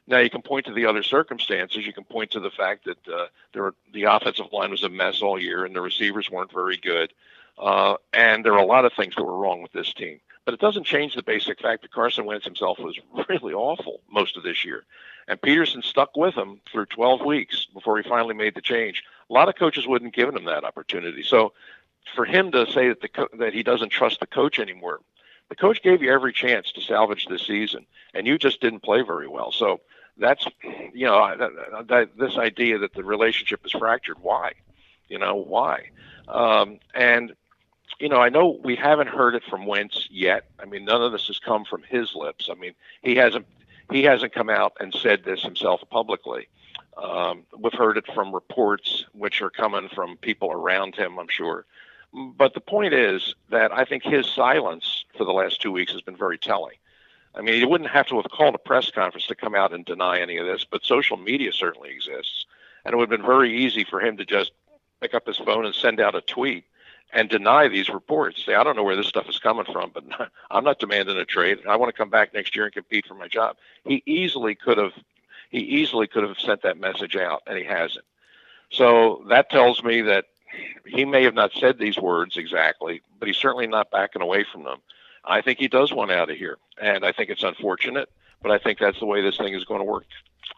Now 0.07 0.19
you 0.19 0.31
can 0.31 0.43
point 0.43 0.67
to 0.67 0.73
the 0.73 0.87
other 0.87 1.03
circumstances. 1.03 1.87
You 1.87 1.93
can 1.93 2.05
point 2.05 2.33
to 2.33 2.41
the 2.41 2.51
fact 2.51 2.85
that 2.87 3.09
uh, 3.09 3.27
there 3.53 3.63
were, 3.63 3.75
the 3.93 4.05
offensive 4.05 4.53
line 4.53 4.73
was 4.73 4.83
a 4.83 4.89
mess 4.89 5.23
all 5.23 5.39
year, 5.39 5.65
and 5.65 5.75
the 5.75 5.81
receivers 5.81 6.29
weren't 6.29 6.53
very 6.53 6.77
good. 6.77 7.13
Uh, 7.57 7.97
and 8.13 8.45
there 8.45 8.55
are 8.55 8.59
a 8.59 8.67
lot 8.67 8.85
of 8.85 8.93
things 8.95 9.15
that 9.15 9.23
were 9.23 9.37
wrong 9.37 9.63
with 9.63 9.73
this 9.73 9.93
team. 9.93 10.21
But 10.45 10.55
it 10.55 10.61
doesn't 10.61 10.85
change 10.85 11.15
the 11.15 11.23
basic 11.23 11.61
fact 11.61 11.83
that 11.83 11.93
Carson 11.93 12.25
Wentz 12.25 12.45
himself 12.45 12.79
was 12.79 12.99
really 13.29 13.55
awful 13.55 14.01
most 14.11 14.37
of 14.37 14.43
this 14.43 14.65
year. 14.65 14.85
And 15.29 15.41
Pederson 15.41 15.85
stuck 15.85 16.17
with 16.17 16.35
him 16.35 16.61
through 16.71 16.87
12 16.87 17.25
weeks 17.25 17.67
before 17.67 17.97
he 17.97 18.09
finally 18.09 18.35
made 18.35 18.55
the 18.55 18.61
change. 18.61 19.05
A 19.31 19.33
lot 19.33 19.49
of 19.49 19.55
coaches 19.55 19.87
wouldn't 19.87 20.15
given 20.15 20.37
him 20.37 20.45
that 20.47 20.65
opportunity. 20.65 21.23
So 21.23 21.53
for 22.15 22.25
him 22.25 22.51
to 22.53 22.67
say 22.71 22.89
that 22.89 23.01
the 23.01 23.09
co- 23.09 23.29
that 23.39 23.55
he 23.55 23.63
doesn't 23.63 23.91
trust 23.91 24.21
the 24.21 24.27
coach 24.27 24.59
anymore, 24.59 25.01
the 25.49 25.55
coach 25.55 25.83
gave 25.83 26.03
you 26.03 26.13
every 26.13 26.33
chance 26.33 26.73
to 26.73 26.81
salvage 26.81 27.27
this 27.27 27.47
season, 27.47 27.87
and 28.15 28.27
you 28.27 28.39
just 28.39 28.61
didn't 28.61 28.81
play 28.81 29.03
very 29.03 29.29
well. 29.29 29.53
So 29.53 29.81
that's 30.17 30.47
you 30.93 31.07
know 31.07 31.37
that, 31.37 31.89
that, 31.89 32.19
this 32.19 32.37
idea 32.37 32.79
that 32.79 32.95
the 32.95 33.05
relationship 33.05 33.65
is 33.65 33.73
fractured. 33.73 34.19
Why? 34.21 34.53
You 35.09 35.19
know 35.19 35.37
why? 35.37 35.91
Um, 36.29 36.79
and 36.95 37.35
you 37.99 38.09
know 38.09 38.21
I 38.21 38.29
know 38.29 38.61
we 38.63 38.77
haven't 38.77 39.09
heard 39.09 39.35
it 39.35 39.43
from 39.49 39.67
Wentz 39.67 40.09
yet. 40.11 40.45
I 40.59 40.65
mean, 40.65 40.85
none 40.85 41.03
of 41.03 41.13
this 41.13 41.27
has 41.27 41.39
come 41.39 41.65
from 41.65 41.83
his 41.83 42.15
lips. 42.15 42.49
I 42.51 42.55
mean, 42.55 42.75
he 43.03 43.17
hasn't 43.17 43.47
he 43.91 44.03
hasn't 44.05 44.33
come 44.33 44.51
out 44.51 44.75
and 44.81 44.95
said 44.95 45.25
this 45.25 45.43
himself 45.43 45.83
publicly. 45.91 46.49
Um, 46.97 47.45
we've 47.59 47.73
heard 47.73 47.97
it 47.97 48.07
from 48.15 48.35
reports 48.35 49.05
which 49.13 49.41
are 49.41 49.51
coming 49.51 49.89
from 49.89 50.17
people 50.19 50.53
around 50.53 50.95
him, 50.95 51.19
I'm 51.19 51.29
sure. 51.29 51.65
But 52.13 52.53
the 52.53 52.61
point 52.61 52.93
is 52.93 53.35
that 53.49 53.73
I 53.73 53.85
think 53.85 54.03
his 54.03 54.27
silence 54.27 55.05
for 55.17 55.25
the 55.25 55.33
last 55.33 55.63
two 55.63 55.73
weeks 55.73 55.93
has 55.93 56.03
been 56.03 56.17
very 56.17 56.39
telling. 56.39 56.77
I 57.35 57.41
mean, 57.41 57.55
he 57.55 57.65
wouldn't 57.65 57.91
have 57.91 58.07
to 58.09 58.17
have 58.17 58.31
called 58.31 58.55
a 58.55 58.59
press 58.59 58.91
conference 58.91 59.27
to 59.29 59.35
come 59.35 59.55
out 59.55 59.73
and 59.73 59.85
deny 59.85 60.21
any 60.21 60.37
of 60.37 60.47
this, 60.47 60.67
but 60.71 60.85
social 60.85 61.17
media 61.17 61.53
certainly 61.53 61.91
exists. 61.91 62.45
And 62.85 62.93
it 62.93 62.97
would 62.97 63.11
have 63.11 63.19
been 63.19 63.27
very 63.27 63.65
easy 63.65 63.85
for 63.85 64.01
him 64.01 64.19
to 64.19 64.27
just 64.27 64.53
pick 65.01 65.15
up 65.15 65.27
his 65.27 65.39
phone 65.39 65.65
and 65.65 65.75
send 65.75 66.01
out 66.01 66.15
a 66.15 66.21
tweet 66.21 66.65
and 67.13 67.29
deny 67.29 67.69
these 67.69 67.89
reports. 67.89 68.45
Say, 68.45 68.55
I 68.55 68.65
don't 68.65 68.77
know 68.77 68.83
where 68.83 68.97
this 68.97 69.07
stuff 69.07 69.29
is 69.29 69.39
coming 69.39 69.67
from, 69.71 69.91
but 69.93 70.05
I'm 70.51 70.65
not 70.65 70.79
demanding 70.79 71.19
a 71.19 71.25
trade. 71.25 71.59
I 71.69 71.77
want 71.77 71.95
to 71.95 71.97
come 71.97 72.11
back 72.11 72.35
next 72.35 72.57
year 72.57 72.65
and 72.65 72.75
compete 72.75 73.07
for 73.07 73.15
my 73.15 73.29
job. 73.29 73.57
He 73.85 74.03
easily 74.07 74.55
could 74.55 74.79
have 74.79 74.93
he 75.51 75.59
easily 75.59 76.07
could 76.07 76.23
have 76.23 76.39
sent 76.39 76.63
that 76.63 76.81
message 76.81 77.15
out, 77.15 77.43
and 77.47 77.59
he 77.59 77.65
hasn't. 77.65 78.07
So 78.71 79.23
that 79.29 79.51
tells 79.51 79.85
me 79.85 80.01
that 80.01 80.25
he 80.87 81.05
may 81.05 81.23
have 81.25 81.35
not 81.35 81.53
said 81.53 81.79
these 81.79 81.99
words 81.99 82.39
exactly, 82.39 83.03
but 83.19 83.29
he's 83.29 83.37
certainly 83.37 83.67
not 83.67 83.91
backing 83.91 84.23
away 84.23 84.45
from 84.51 84.65
them. 84.65 84.79
I 85.25 85.43
think 85.43 85.59
he 85.59 85.69
does 85.69 85.93
want 85.93 86.11
out 86.11 86.31
of 86.31 86.37
here, 86.37 86.57
and 86.81 87.05
I 87.05 87.13
think 87.13 87.29
it's 87.29 87.43
unfortunate, 87.43 88.09
but 88.43 88.51
I 88.51 88.59
think 88.59 88.79
that's 88.79 88.99
the 88.99 89.07
way 89.07 89.21
this 89.21 89.37
thing 89.37 89.55
is 89.55 89.65
going 89.65 89.81
to 89.81 89.85
work. 89.85 90.07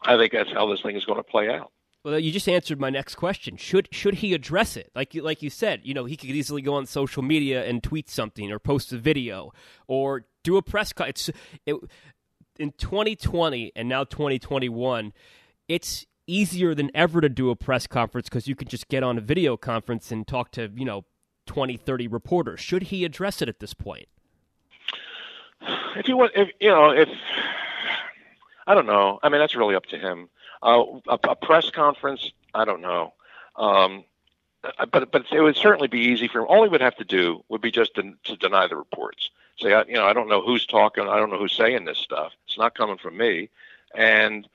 I 0.02 0.16
think 0.16 0.32
that's 0.32 0.52
how 0.52 0.70
this 0.70 0.80
thing 0.80 0.96
is 0.96 1.04
going 1.04 1.18
to 1.18 1.24
play 1.24 1.50
out. 1.52 1.72
Well, 2.04 2.18
you 2.18 2.32
just 2.32 2.48
answered 2.48 2.78
my 2.78 2.90
next 2.90 3.14
question. 3.14 3.56
Should 3.56 3.88
should 3.90 4.16
he 4.16 4.34
address 4.34 4.76
it? 4.76 4.90
Like 4.94 5.14
you, 5.14 5.22
like 5.22 5.42
you 5.42 5.48
said, 5.48 5.80
you 5.84 5.94
know, 5.94 6.04
he 6.04 6.16
could 6.18 6.30
easily 6.30 6.60
go 6.60 6.74
on 6.74 6.84
social 6.84 7.22
media 7.22 7.64
and 7.64 7.82
tweet 7.82 8.10
something 8.10 8.52
or 8.52 8.58
post 8.58 8.92
a 8.92 8.98
video 8.98 9.52
or 9.86 10.26
do 10.42 10.58
a 10.58 10.62
press 10.62 10.92
cut. 10.92 11.08
It's 11.08 11.30
it, 11.64 11.76
in 12.58 12.72
2020 12.72 13.72
and 13.74 13.88
now 13.88 14.04
2021, 14.04 15.14
it's 15.66 16.04
easier 16.26 16.74
than 16.74 16.90
ever 16.94 17.22
to 17.22 17.30
do 17.30 17.48
a 17.48 17.56
press 17.56 17.86
conference 17.86 18.28
because 18.28 18.46
you 18.46 18.54
could 18.54 18.68
just 18.68 18.88
get 18.88 19.02
on 19.02 19.16
a 19.16 19.22
video 19.22 19.56
conference 19.56 20.12
and 20.12 20.26
talk 20.26 20.50
to, 20.52 20.70
you 20.76 20.84
know, 20.84 21.06
20, 21.46 21.78
30 21.78 22.06
reporters. 22.08 22.60
Should 22.60 22.84
he 22.84 23.06
address 23.06 23.40
it 23.40 23.48
at 23.48 23.60
this 23.60 23.72
point? 23.72 24.08
If 25.96 26.06
you 26.06 26.18
want, 26.18 26.32
if 26.34 26.50
you 26.60 26.68
know, 26.68 26.90
if 26.90 27.08
I 28.66 28.74
don't 28.74 28.86
know. 28.86 29.18
I 29.22 29.28
mean, 29.28 29.40
that's 29.40 29.56
really 29.56 29.74
up 29.74 29.86
to 29.86 29.98
him. 29.98 30.28
Uh, 30.64 30.84
a, 31.08 31.18
a 31.28 31.36
press 31.36 31.70
conference, 31.70 32.32
I 32.54 32.64
don't 32.64 32.80
know. 32.80 33.12
Um, 33.56 34.04
but 34.90 35.12
but 35.12 35.26
it 35.30 35.40
would 35.42 35.56
certainly 35.56 35.88
be 35.88 36.00
easy 36.00 36.26
for 36.26 36.40
him. 36.40 36.46
All 36.48 36.62
he 36.62 36.70
would 36.70 36.80
have 36.80 36.96
to 36.96 37.04
do 37.04 37.44
would 37.48 37.60
be 37.60 37.70
just 37.70 37.94
to, 37.96 38.14
to 38.24 38.36
deny 38.36 38.66
the 38.66 38.76
reports. 38.76 39.30
Say, 39.58 39.74
I, 39.74 39.84
you 39.84 39.94
know, 39.94 40.06
I 40.06 40.14
don't 40.14 40.28
know 40.28 40.40
who's 40.40 40.66
talking. 40.66 41.06
I 41.06 41.18
don't 41.18 41.30
know 41.30 41.38
who's 41.38 41.52
saying 41.52 41.84
this 41.84 41.98
stuff. 41.98 42.32
It's 42.46 42.58
not 42.58 42.74
coming 42.74 42.96
from 42.96 43.16
me. 43.16 43.50
And 43.94 44.48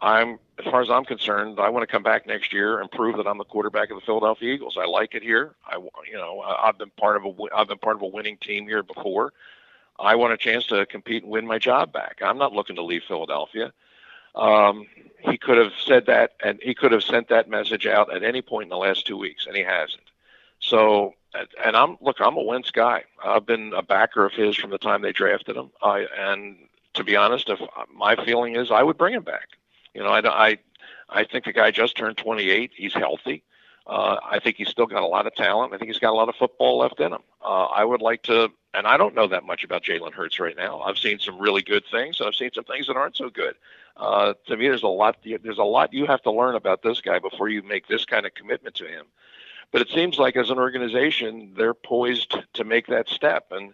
I'm, 0.00 0.38
as 0.58 0.64
far 0.66 0.82
as 0.82 0.90
I'm 0.90 1.04
concerned, 1.04 1.58
I 1.58 1.68
want 1.68 1.82
to 1.82 1.86
come 1.86 2.02
back 2.02 2.26
next 2.26 2.52
year 2.52 2.80
and 2.80 2.90
prove 2.90 3.16
that 3.16 3.26
I'm 3.26 3.38
the 3.38 3.44
quarterback 3.44 3.90
of 3.90 3.96
the 3.96 4.06
Philadelphia 4.06 4.54
Eagles. 4.54 4.78
I 4.80 4.86
like 4.86 5.14
it 5.14 5.22
here. 5.22 5.56
I, 5.66 5.76
you 5.76 6.16
know, 6.16 6.40
I've 6.40 6.78
been 6.78 6.90
part 6.90 7.16
of 7.16 7.24
a, 7.24 7.34
I've 7.54 7.68
been 7.68 7.78
part 7.78 7.96
of 7.96 8.02
a 8.02 8.06
winning 8.06 8.36
team 8.38 8.66
here 8.66 8.82
before. 8.82 9.32
I 9.98 10.14
want 10.14 10.32
a 10.32 10.36
chance 10.36 10.66
to 10.66 10.86
compete 10.86 11.22
and 11.22 11.32
win 11.32 11.46
my 11.46 11.58
job 11.58 11.92
back. 11.92 12.20
I'm 12.22 12.38
not 12.38 12.52
looking 12.52 12.76
to 12.76 12.84
leave 12.84 13.02
Philadelphia. 13.08 13.72
Um, 14.36 14.86
he 15.18 15.38
could 15.38 15.58
have 15.58 15.72
said 15.84 16.06
that, 16.06 16.32
and 16.44 16.60
he 16.62 16.74
could 16.74 16.92
have 16.92 17.02
sent 17.02 17.28
that 17.28 17.48
message 17.48 17.86
out 17.86 18.14
at 18.14 18.22
any 18.22 18.42
point 18.42 18.64
in 18.64 18.68
the 18.70 18.76
last 18.76 19.06
two 19.06 19.16
weeks, 19.16 19.46
and 19.46 19.56
he 19.56 19.62
hasn't. 19.62 20.02
So, 20.60 21.14
and 21.64 21.76
I'm 21.76 21.96
look, 22.00 22.20
I'm 22.20 22.36
a 22.36 22.42
Wentz 22.42 22.70
guy. 22.70 23.04
I've 23.24 23.46
been 23.46 23.72
a 23.74 23.82
backer 23.82 24.24
of 24.24 24.32
his 24.32 24.56
from 24.56 24.70
the 24.70 24.78
time 24.78 25.02
they 25.02 25.12
drafted 25.12 25.56
him. 25.56 25.70
I 25.82 26.06
and 26.18 26.56
to 26.94 27.04
be 27.04 27.16
honest, 27.16 27.48
if 27.48 27.60
my 27.94 28.16
feeling 28.16 28.56
is 28.56 28.70
I 28.70 28.82
would 28.82 28.96
bring 28.96 29.14
him 29.14 29.22
back. 29.22 29.48
You 29.94 30.02
know, 30.02 30.08
I 30.08 30.20
I 30.20 30.58
I 31.08 31.24
think 31.24 31.44
the 31.44 31.52
guy 31.52 31.70
just 31.70 31.96
turned 31.96 32.16
28. 32.16 32.72
He's 32.74 32.94
healthy. 32.94 33.42
Uh, 33.86 34.16
I 34.24 34.40
think 34.40 34.56
he's 34.56 34.68
still 34.68 34.86
got 34.86 35.02
a 35.02 35.06
lot 35.06 35.26
of 35.26 35.34
talent. 35.34 35.72
I 35.72 35.78
think 35.78 35.90
he's 35.90 36.00
got 36.00 36.10
a 36.10 36.16
lot 36.16 36.28
of 36.28 36.34
football 36.34 36.78
left 36.78 36.98
in 36.98 37.12
him. 37.12 37.22
Uh, 37.40 37.66
I 37.66 37.84
would 37.84 38.02
like 38.02 38.22
to, 38.24 38.50
and 38.74 38.86
I 38.86 38.96
don't 38.96 39.14
know 39.14 39.28
that 39.28 39.44
much 39.44 39.62
about 39.62 39.84
Jalen 39.84 40.12
Hurts 40.12 40.40
right 40.40 40.56
now. 40.56 40.80
I've 40.80 40.98
seen 40.98 41.20
some 41.20 41.38
really 41.38 41.62
good 41.62 41.84
things, 41.90 42.18
and 42.18 42.26
I've 42.26 42.34
seen 42.34 42.50
some 42.52 42.64
things 42.64 42.88
that 42.88 42.96
aren't 42.96 43.16
so 43.16 43.30
good. 43.30 43.54
Uh, 43.96 44.34
to 44.46 44.56
me, 44.56 44.66
there's 44.66 44.82
a 44.82 44.88
lot. 44.88 45.18
There's 45.24 45.58
a 45.58 45.64
lot 45.64 45.92
you 45.92 46.06
have 46.06 46.22
to 46.22 46.32
learn 46.32 46.56
about 46.56 46.82
this 46.82 47.00
guy 47.00 47.20
before 47.20 47.48
you 47.48 47.62
make 47.62 47.86
this 47.86 48.04
kind 48.04 48.26
of 48.26 48.34
commitment 48.34 48.74
to 48.76 48.86
him. 48.86 49.06
But 49.70 49.82
it 49.82 49.88
seems 49.90 50.18
like 50.18 50.36
as 50.36 50.50
an 50.50 50.58
organization, 50.58 51.52
they're 51.56 51.74
poised 51.74 52.36
to 52.54 52.64
make 52.64 52.88
that 52.88 53.08
step, 53.08 53.46
and 53.52 53.72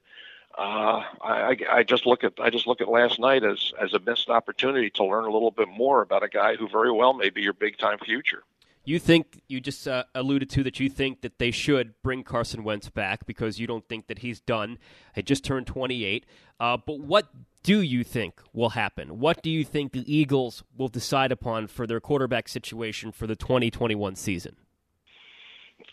uh, 0.58 1.02
I, 1.22 1.56
I 1.70 1.82
just 1.82 2.04
look 2.04 2.22
at 2.22 2.34
I 2.38 2.50
just 2.50 2.66
look 2.66 2.82
at 2.82 2.88
last 2.88 3.18
night 3.18 3.44
as 3.44 3.72
as 3.80 3.94
a 3.94 3.98
missed 3.98 4.28
opportunity 4.28 4.90
to 4.90 5.04
learn 5.04 5.24
a 5.24 5.30
little 5.30 5.50
bit 5.50 5.68
more 5.68 6.02
about 6.02 6.22
a 6.22 6.28
guy 6.28 6.56
who 6.56 6.68
very 6.68 6.92
well 6.92 7.14
may 7.14 7.30
be 7.30 7.40
your 7.40 7.54
big 7.54 7.78
time 7.78 7.98
future. 7.98 8.42
You 8.84 8.98
think 8.98 9.40
you 9.46 9.60
just 9.60 9.86
uh, 9.86 10.04
alluded 10.14 10.50
to 10.50 10.64
that 10.64 10.80
you 10.80 10.88
think 10.88 11.20
that 11.20 11.38
they 11.38 11.52
should 11.52 11.94
bring 12.02 12.24
Carson 12.24 12.64
Wentz 12.64 12.88
back 12.88 13.26
because 13.26 13.60
you 13.60 13.66
don't 13.66 13.86
think 13.88 14.08
that 14.08 14.20
he's 14.20 14.40
done. 14.40 14.78
He 15.14 15.22
just 15.22 15.44
turned 15.44 15.68
28. 15.68 16.26
Uh, 16.58 16.76
but 16.84 16.98
what 16.98 17.28
do 17.62 17.80
you 17.80 18.02
think 18.02 18.40
will 18.52 18.70
happen? 18.70 19.20
What 19.20 19.42
do 19.42 19.50
you 19.50 19.64
think 19.64 19.92
the 19.92 20.12
Eagles 20.12 20.64
will 20.76 20.88
decide 20.88 21.30
upon 21.30 21.68
for 21.68 21.86
their 21.86 22.00
quarterback 22.00 22.48
situation 22.48 23.12
for 23.12 23.26
the 23.28 23.36
2021 23.36 24.16
season? 24.16 24.56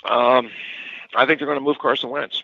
Um, 0.04 0.50
I 1.16 1.26
think 1.26 1.40
they're 1.40 1.48
going 1.48 1.60
to 1.60 1.64
move 1.64 1.80
Carson 1.80 2.10
Wentz. 2.10 2.44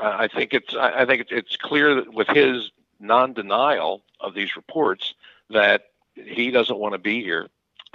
I 0.00 0.28
think 0.28 0.52
it's 0.52 0.74
I 0.76 1.06
think 1.06 1.28
it's 1.30 1.56
clear 1.56 1.94
that 1.94 2.12
with 2.12 2.28
his 2.28 2.70
non-denial 3.00 4.02
of 4.20 4.34
these 4.34 4.54
reports 4.54 5.14
that 5.50 5.86
he 6.14 6.50
doesn't 6.50 6.78
want 6.78 6.92
to 6.92 6.98
be 6.98 7.22
here, 7.22 7.48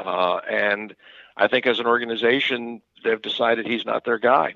uh, 0.04 0.38
and 0.50 0.96
I 1.38 1.48
think 1.48 1.66
as 1.66 1.80
an 1.80 1.86
organization, 1.86 2.82
they've 3.04 3.22
decided 3.22 3.66
he's 3.66 3.86
not 3.86 4.06
their 4.06 4.20
guy. 4.20 4.56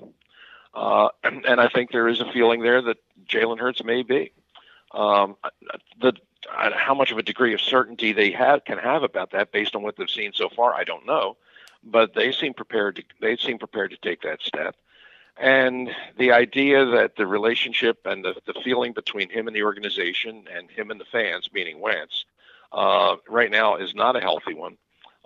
Uh, 0.74 1.08
and 1.24 1.60
I 1.60 1.68
think 1.68 1.90
there 1.90 2.08
is 2.08 2.20
a 2.20 2.30
feeling 2.32 2.60
there 2.60 2.82
that 2.82 2.98
Jalen 3.28 3.58
Hurts 3.58 3.82
may 3.82 4.02
be. 4.02 4.32
Um, 4.92 5.36
the 6.00 6.12
how 6.48 6.94
much 6.94 7.10
of 7.10 7.18
a 7.18 7.22
degree 7.22 7.54
of 7.54 7.60
certainty 7.60 8.12
they 8.12 8.30
have 8.30 8.64
can 8.64 8.78
have 8.78 9.02
about 9.02 9.32
that 9.32 9.50
based 9.50 9.74
on 9.74 9.82
what 9.82 9.96
they've 9.96 10.08
seen 10.08 10.32
so 10.32 10.48
far, 10.48 10.74
I 10.74 10.84
don't 10.84 11.04
know. 11.04 11.36
But 11.82 12.14
they 12.14 12.30
seem 12.32 12.54
prepared 12.54 12.96
to 12.96 13.02
they 13.20 13.36
seem 13.36 13.58
prepared 13.58 13.90
to 13.90 13.96
take 13.96 14.22
that 14.22 14.42
step. 14.42 14.76
And 15.38 15.90
the 16.16 16.32
idea 16.32 16.84
that 16.84 17.16
the 17.16 17.26
relationship 17.26 18.00
and 18.06 18.24
the, 18.24 18.34
the 18.46 18.54
feeling 18.64 18.92
between 18.92 19.28
him 19.28 19.46
and 19.46 19.54
the 19.54 19.64
organization 19.64 20.44
and 20.54 20.70
him 20.70 20.90
and 20.90 20.98
the 20.98 21.04
fans, 21.04 21.50
meaning 21.52 21.80
Wentz, 21.80 22.24
uh, 22.72 23.16
right 23.28 23.50
now 23.50 23.76
is 23.76 23.94
not 23.94 24.16
a 24.16 24.20
healthy 24.20 24.54
one. 24.54 24.78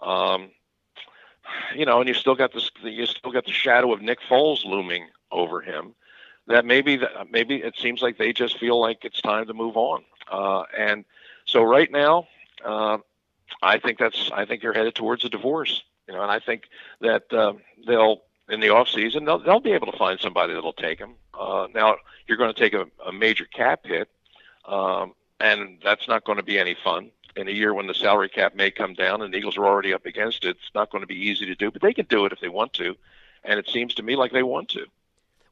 Um, 0.03 0.51
you 1.75 1.85
know, 1.85 2.01
and 2.01 2.09
you 2.09 2.15
still 2.15 2.35
got 2.35 2.53
this, 2.53 2.71
you 2.83 3.07
still 3.07 3.33
got 3.33 3.45
the 3.45 3.53
shadow 3.53 3.93
of 3.93 4.03
Nick 4.03 4.19
Foles 4.29 4.65
looming 4.65 5.09
over 5.31 5.61
him. 5.61 5.95
That 6.47 6.65
maybe 6.65 6.97
that 6.97 7.31
maybe 7.31 7.57
it 7.57 7.77
seems 7.79 8.03
like 8.03 8.19
they 8.19 8.33
just 8.33 8.59
feel 8.59 8.81
like 8.81 9.05
it's 9.05 9.21
time 9.21 9.47
to 9.47 9.55
move 9.55 9.77
on. 9.77 10.03
Uh, 10.31 10.65
and 10.77 11.05
so 11.45 11.63
right 11.63 11.91
now, 11.91 12.27
uh, 12.65 12.99
I 13.63 13.79
think 13.79 13.99
that's 13.99 14.31
I 14.33 14.47
think 14.47 14.63
you're 14.63 14.73
headed 14.73 14.95
towards 14.95 15.25
a 15.25 15.29
divorce. 15.29 15.83
You 16.09 16.15
know, 16.15 16.23
and 16.23 16.31
I 16.31 16.41
think 16.41 16.65
that 17.01 17.33
uh, 17.33 17.53
they'll 17.87 18.23
in 18.49 18.59
the 18.59 18.71
off 18.71 18.89
season 18.89 19.25
they'll 19.25 19.39
they'll 19.39 19.61
be 19.61 19.73
able 19.73 19.93
to 19.93 19.99
find 19.99 20.19
somebody 20.19 20.55
that'll 20.55 20.73
take 20.73 20.99
him. 20.99 21.15
Uh, 21.39 21.69
now 21.73 21.97
you're 22.27 22.39
going 22.39 22.53
to 22.53 22.59
take 22.59 22.75
a, 22.75 22.87
a 23.07 23.13
major 23.13 23.45
cap 23.45 23.81
hit, 23.85 24.09
um, 24.67 25.13
and 25.39 25.79
that's 25.85 26.09
not 26.09 26.25
going 26.25 26.39
to 26.39 26.45
be 26.45 26.59
any 26.59 26.77
fun 26.83 27.11
in 27.37 27.49
a 27.49 27.53
year 27.53 27.73
when 27.75 27.87
the 27.87 27.95
salary 27.95 28.29
cap 28.29 28.55
may 28.55 28.71
come 28.71 28.95
down 28.95 29.23
and 29.23 29.33
the 29.33 29.39
Eagles 29.39 29.57
are 29.57 29.67
already 29.67 29.95
up 29.95 30.07
against 30.07 30.45
it, 30.45 30.57
it's 30.57 30.75
not 30.75 30.91
going 30.91 31.03
to 31.03 31.07
be 31.07 31.15
easy 31.15 31.47
to 31.47 31.55
do, 31.55 31.71
but 31.71 31.83
they 31.83 31.93
can 31.93 32.07
do 32.07 32.25
it 32.27 32.33
if 32.33 32.41
they 32.41 32.49
want 32.49 32.73
to. 32.75 32.97
And 33.45 33.59
it 33.59 33.69
seems 33.69 33.95
to 33.95 34.03
me 34.03 34.17
like 34.17 34.33
they 34.33 34.43
want 34.43 34.69
to. 34.71 34.87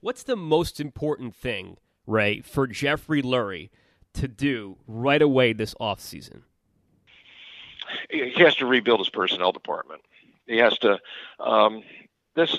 What's 0.01 0.23
the 0.23 0.37
most 0.37 0.81
important 0.81 1.35
thing, 1.35 1.77
Ray, 2.07 2.41
for 2.41 2.67
Jeffrey 2.67 3.23
Lurie 3.23 3.71
to 4.15 4.29
do 4.29 4.77
right 4.87 5.23
away 5.23 5.53
this 5.53 5.75
offseason? 5.81 6.43
He 8.11 8.31
has 8.43 8.55
to 8.57 8.67
rebuild 8.67 9.01
his 9.01 9.09
personnel 9.09 9.53
department. 9.53 10.03
He 10.47 10.59
has 10.59 10.79
to. 10.79 10.99
Um, 11.41 11.83
this, 12.35 12.59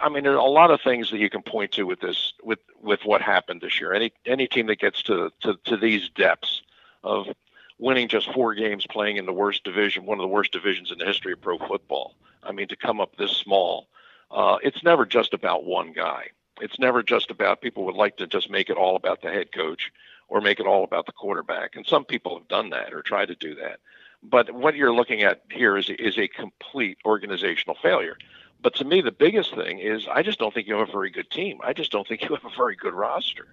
I 0.00 0.08
mean, 0.08 0.24
there 0.24 0.32
are 0.32 0.36
a 0.36 0.44
lot 0.44 0.70
of 0.70 0.80
things 0.80 1.10
that 1.10 1.18
you 1.18 1.30
can 1.30 1.42
point 1.42 1.72
to 1.72 1.84
with 1.84 2.00
this, 2.00 2.32
with 2.42 2.58
with 2.80 3.04
what 3.04 3.20
happened 3.20 3.60
this 3.60 3.80
year. 3.80 3.92
Any 3.92 4.12
any 4.24 4.46
team 4.46 4.66
that 4.66 4.78
gets 4.78 5.02
to 5.04 5.30
to, 5.40 5.58
to 5.64 5.76
these 5.76 6.08
depths 6.08 6.62
of 7.04 7.28
winning 7.78 8.08
just 8.08 8.32
four 8.32 8.54
games 8.54 8.86
playing 8.86 9.16
in 9.16 9.26
the 9.26 9.32
worst 9.32 9.64
division, 9.64 10.06
one 10.06 10.18
of 10.18 10.22
the 10.22 10.28
worst 10.28 10.52
divisions 10.52 10.90
in 10.90 10.98
the 10.98 11.04
history 11.04 11.32
of 11.32 11.40
pro 11.40 11.58
football. 11.58 12.14
I 12.42 12.52
mean, 12.52 12.68
to 12.68 12.76
come 12.76 13.00
up 13.00 13.16
this 13.16 13.32
small, 13.32 13.88
uh, 14.30 14.58
it's 14.62 14.82
never 14.82 15.04
just 15.04 15.34
about 15.34 15.64
one 15.64 15.92
guy. 15.92 16.30
It's 16.60 16.78
never 16.78 17.02
just 17.02 17.30
about 17.30 17.60
people 17.60 17.84
would 17.84 17.94
like 17.94 18.16
to 18.16 18.26
just 18.26 18.50
make 18.50 18.70
it 18.70 18.76
all 18.76 18.96
about 18.96 19.20
the 19.20 19.30
head 19.30 19.52
coach 19.52 19.92
or 20.28 20.40
make 20.40 20.58
it 20.58 20.66
all 20.66 20.84
about 20.84 21.06
the 21.06 21.12
quarterback. 21.12 21.76
And 21.76 21.86
some 21.86 22.04
people 22.04 22.38
have 22.38 22.48
done 22.48 22.70
that 22.70 22.92
or 22.92 23.02
tried 23.02 23.26
to 23.26 23.34
do 23.34 23.54
that. 23.56 23.78
But 24.22 24.52
what 24.52 24.74
you're 24.74 24.94
looking 24.94 25.22
at 25.22 25.42
here 25.50 25.76
is 25.76 25.90
is 25.90 26.18
a 26.18 26.28
complete 26.28 26.98
organizational 27.04 27.76
failure. 27.80 28.16
But 28.62 28.74
to 28.76 28.84
me, 28.84 29.02
the 29.02 29.12
biggest 29.12 29.54
thing 29.54 29.78
is 29.78 30.08
I 30.08 30.22
just 30.22 30.38
don't 30.38 30.52
think 30.52 30.66
you 30.66 30.74
have 30.76 30.88
a 30.88 30.92
very 30.92 31.10
good 31.10 31.30
team. 31.30 31.58
I 31.62 31.72
just 31.72 31.92
don't 31.92 32.08
think 32.08 32.22
you 32.22 32.34
have 32.34 32.44
a 32.44 32.56
very 32.56 32.74
good 32.74 32.94
roster. 32.94 33.46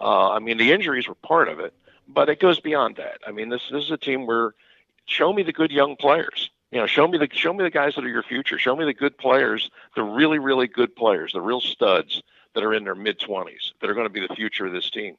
Uh, 0.00 0.30
I 0.30 0.38
mean, 0.38 0.56
the 0.56 0.72
injuries 0.72 1.08
were 1.08 1.14
part 1.16 1.48
of 1.48 1.60
it, 1.60 1.74
but 2.08 2.28
it 2.28 2.40
goes 2.40 2.60
beyond 2.60 2.96
that. 2.96 3.20
I 3.26 3.32
mean, 3.32 3.48
this 3.48 3.62
this 3.70 3.84
is 3.84 3.90
a 3.90 3.96
team 3.96 4.26
where 4.26 4.54
show 5.06 5.32
me 5.32 5.42
the 5.42 5.52
good 5.52 5.70
young 5.70 5.96
players. 5.96 6.50
You 6.70 6.80
know, 6.80 6.86
show 6.86 7.06
me 7.06 7.18
the 7.18 7.28
show 7.32 7.52
me 7.52 7.64
the 7.64 7.70
guys 7.70 7.94
that 7.94 8.04
are 8.04 8.08
your 8.08 8.22
future. 8.22 8.58
Show 8.58 8.74
me 8.76 8.84
the 8.84 8.94
good 8.94 9.16
players, 9.16 9.70
the 9.94 10.02
really 10.02 10.38
really 10.38 10.66
good 10.66 10.94
players, 10.96 11.32
the 11.32 11.40
real 11.40 11.60
studs 11.60 12.22
that 12.54 12.64
are 12.64 12.74
in 12.74 12.84
their 12.84 12.94
mid 12.94 13.18
twenties 13.18 13.72
that 13.80 13.90
are 13.90 13.94
going 13.94 14.06
to 14.06 14.12
be 14.12 14.26
the 14.26 14.34
future 14.34 14.66
of 14.66 14.72
this 14.72 14.90
team. 14.90 15.16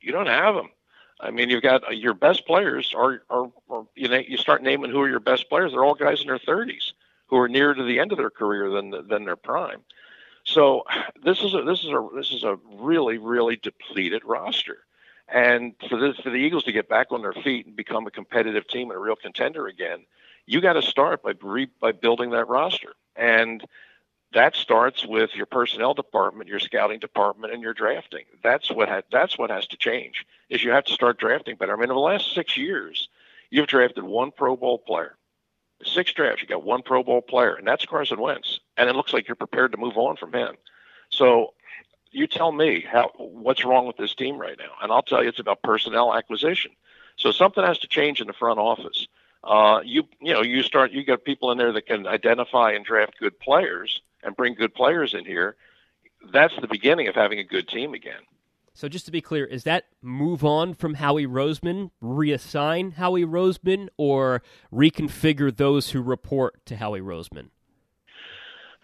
You 0.00 0.12
don't 0.12 0.26
have 0.26 0.54
them. 0.54 0.70
I 1.20 1.30
mean, 1.30 1.50
you've 1.50 1.62
got 1.62 1.86
uh, 1.88 1.90
your 1.90 2.14
best 2.14 2.46
players 2.46 2.94
are, 2.96 3.22
are, 3.28 3.50
are 3.68 3.86
you 3.96 4.08
know, 4.08 4.18
you 4.18 4.36
start 4.36 4.62
naming 4.62 4.90
who 4.90 5.00
are 5.00 5.08
your 5.08 5.20
best 5.20 5.48
players. 5.48 5.72
They're 5.72 5.84
all 5.84 5.94
guys 5.94 6.20
in 6.20 6.28
their 6.28 6.38
30s 6.38 6.92
who 7.26 7.36
are 7.38 7.48
nearer 7.48 7.74
to 7.74 7.82
the 7.82 7.98
end 7.98 8.12
of 8.12 8.18
their 8.18 8.30
career 8.30 8.70
than 8.70 9.08
than 9.08 9.24
their 9.24 9.36
prime. 9.36 9.80
So 10.44 10.84
this 11.22 11.42
is 11.42 11.54
a 11.54 11.62
this 11.62 11.80
is 11.80 11.90
a 11.90 12.08
this 12.14 12.32
is 12.32 12.44
a 12.44 12.58
really 12.78 13.18
really 13.18 13.56
depleted 13.56 14.22
roster. 14.24 14.78
And 15.30 15.74
for 15.88 15.98
the 15.98 16.14
for 16.22 16.30
the 16.30 16.36
Eagles 16.36 16.64
to 16.64 16.72
get 16.72 16.88
back 16.88 17.08
on 17.10 17.22
their 17.22 17.34
feet 17.34 17.66
and 17.66 17.76
become 17.76 18.06
a 18.06 18.10
competitive 18.10 18.66
team 18.66 18.90
and 18.90 18.96
a 18.96 19.00
real 19.00 19.16
contender 19.16 19.66
again, 19.66 20.06
you 20.46 20.60
got 20.60 20.72
to 20.74 20.82
start 20.82 21.22
by 21.22 21.34
re, 21.42 21.68
by 21.80 21.92
building 21.92 22.30
that 22.30 22.48
roster. 22.48 22.94
And 23.14 23.62
that 24.32 24.56
starts 24.56 25.06
with 25.06 25.34
your 25.34 25.46
personnel 25.46 25.94
department, 25.94 26.48
your 26.48 26.58
scouting 26.58 26.98
department, 26.98 27.52
and 27.52 27.62
your 27.62 27.74
drafting. 27.74 28.24
That's 28.42 28.70
what 28.70 28.88
ha- 28.88 29.02
that's 29.10 29.38
what 29.38 29.50
has 29.50 29.66
to 29.68 29.76
change. 29.76 30.26
Is 30.48 30.62
you 30.62 30.70
have 30.70 30.84
to 30.84 30.92
start 30.92 31.18
drafting 31.18 31.56
better. 31.56 31.72
I 31.72 31.76
mean, 31.76 31.84
in 31.84 31.88
the 31.90 31.96
last 31.96 32.34
six 32.34 32.56
years, 32.56 33.08
you've 33.50 33.66
drafted 33.66 34.04
one 34.04 34.30
Pro 34.30 34.56
Bowl 34.56 34.78
player. 34.78 35.16
Six 35.84 36.12
drafts, 36.12 36.42
you 36.42 36.48
got 36.48 36.64
one 36.64 36.82
Pro 36.82 37.02
Bowl 37.02 37.22
player, 37.22 37.54
and 37.54 37.66
that's 37.66 37.86
Carson 37.86 38.20
Wentz. 38.20 38.60
And 38.76 38.90
it 38.90 38.96
looks 38.96 39.12
like 39.12 39.28
you're 39.28 39.36
prepared 39.36 39.72
to 39.72 39.78
move 39.78 39.96
on 39.96 40.16
from 40.16 40.32
him. 40.32 40.56
So, 41.10 41.54
you 42.10 42.26
tell 42.26 42.52
me 42.52 42.80
how 42.80 43.10
what's 43.16 43.64
wrong 43.64 43.86
with 43.86 43.96
this 43.96 44.14
team 44.14 44.38
right 44.38 44.58
now, 44.58 44.72
and 44.82 44.92
I'll 44.92 45.02
tell 45.02 45.22
you 45.22 45.28
it's 45.28 45.38
about 45.38 45.62
personnel 45.62 46.14
acquisition. 46.14 46.72
So 47.16 47.32
something 47.32 47.64
has 47.64 47.78
to 47.80 47.88
change 47.88 48.20
in 48.20 48.26
the 48.26 48.32
front 48.32 48.58
office. 48.58 49.06
Uh, 49.44 49.80
you 49.84 50.04
you 50.20 50.32
know 50.32 50.42
you 50.42 50.62
start 50.62 50.92
you 50.92 51.04
got 51.04 51.24
people 51.24 51.50
in 51.50 51.58
there 51.58 51.72
that 51.72 51.86
can 51.86 52.06
identify 52.06 52.72
and 52.72 52.84
draft 52.84 53.18
good 53.18 53.38
players 53.38 54.00
and 54.22 54.36
bring 54.36 54.54
good 54.54 54.74
players 54.74 55.14
in 55.14 55.24
here, 55.24 55.56
that's 56.32 56.54
the 56.60 56.66
beginning 56.66 57.08
of 57.08 57.14
having 57.14 57.38
a 57.38 57.44
good 57.44 57.68
team 57.68 57.94
again. 57.94 58.20
So 58.74 58.88
just 58.88 59.06
to 59.06 59.12
be 59.12 59.20
clear, 59.20 59.44
is 59.44 59.64
that 59.64 59.86
move 60.02 60.44
on 60.44 60.74
from 60.74 60.94
Howie 60.94 61.26
Roseman, 61.26 61.90
reassign 62.02 62.94
Howie 62.94 63.24
Roseman, 63.24 63.88
or 63.96 64.42
reconfigure 64.72 65.56
those 65.56 65.90
who 65.90 66.00
report 66.00 66.64
to 66.66 66.76
Howie 66.76 67.00
Roseman? 67.00 67.50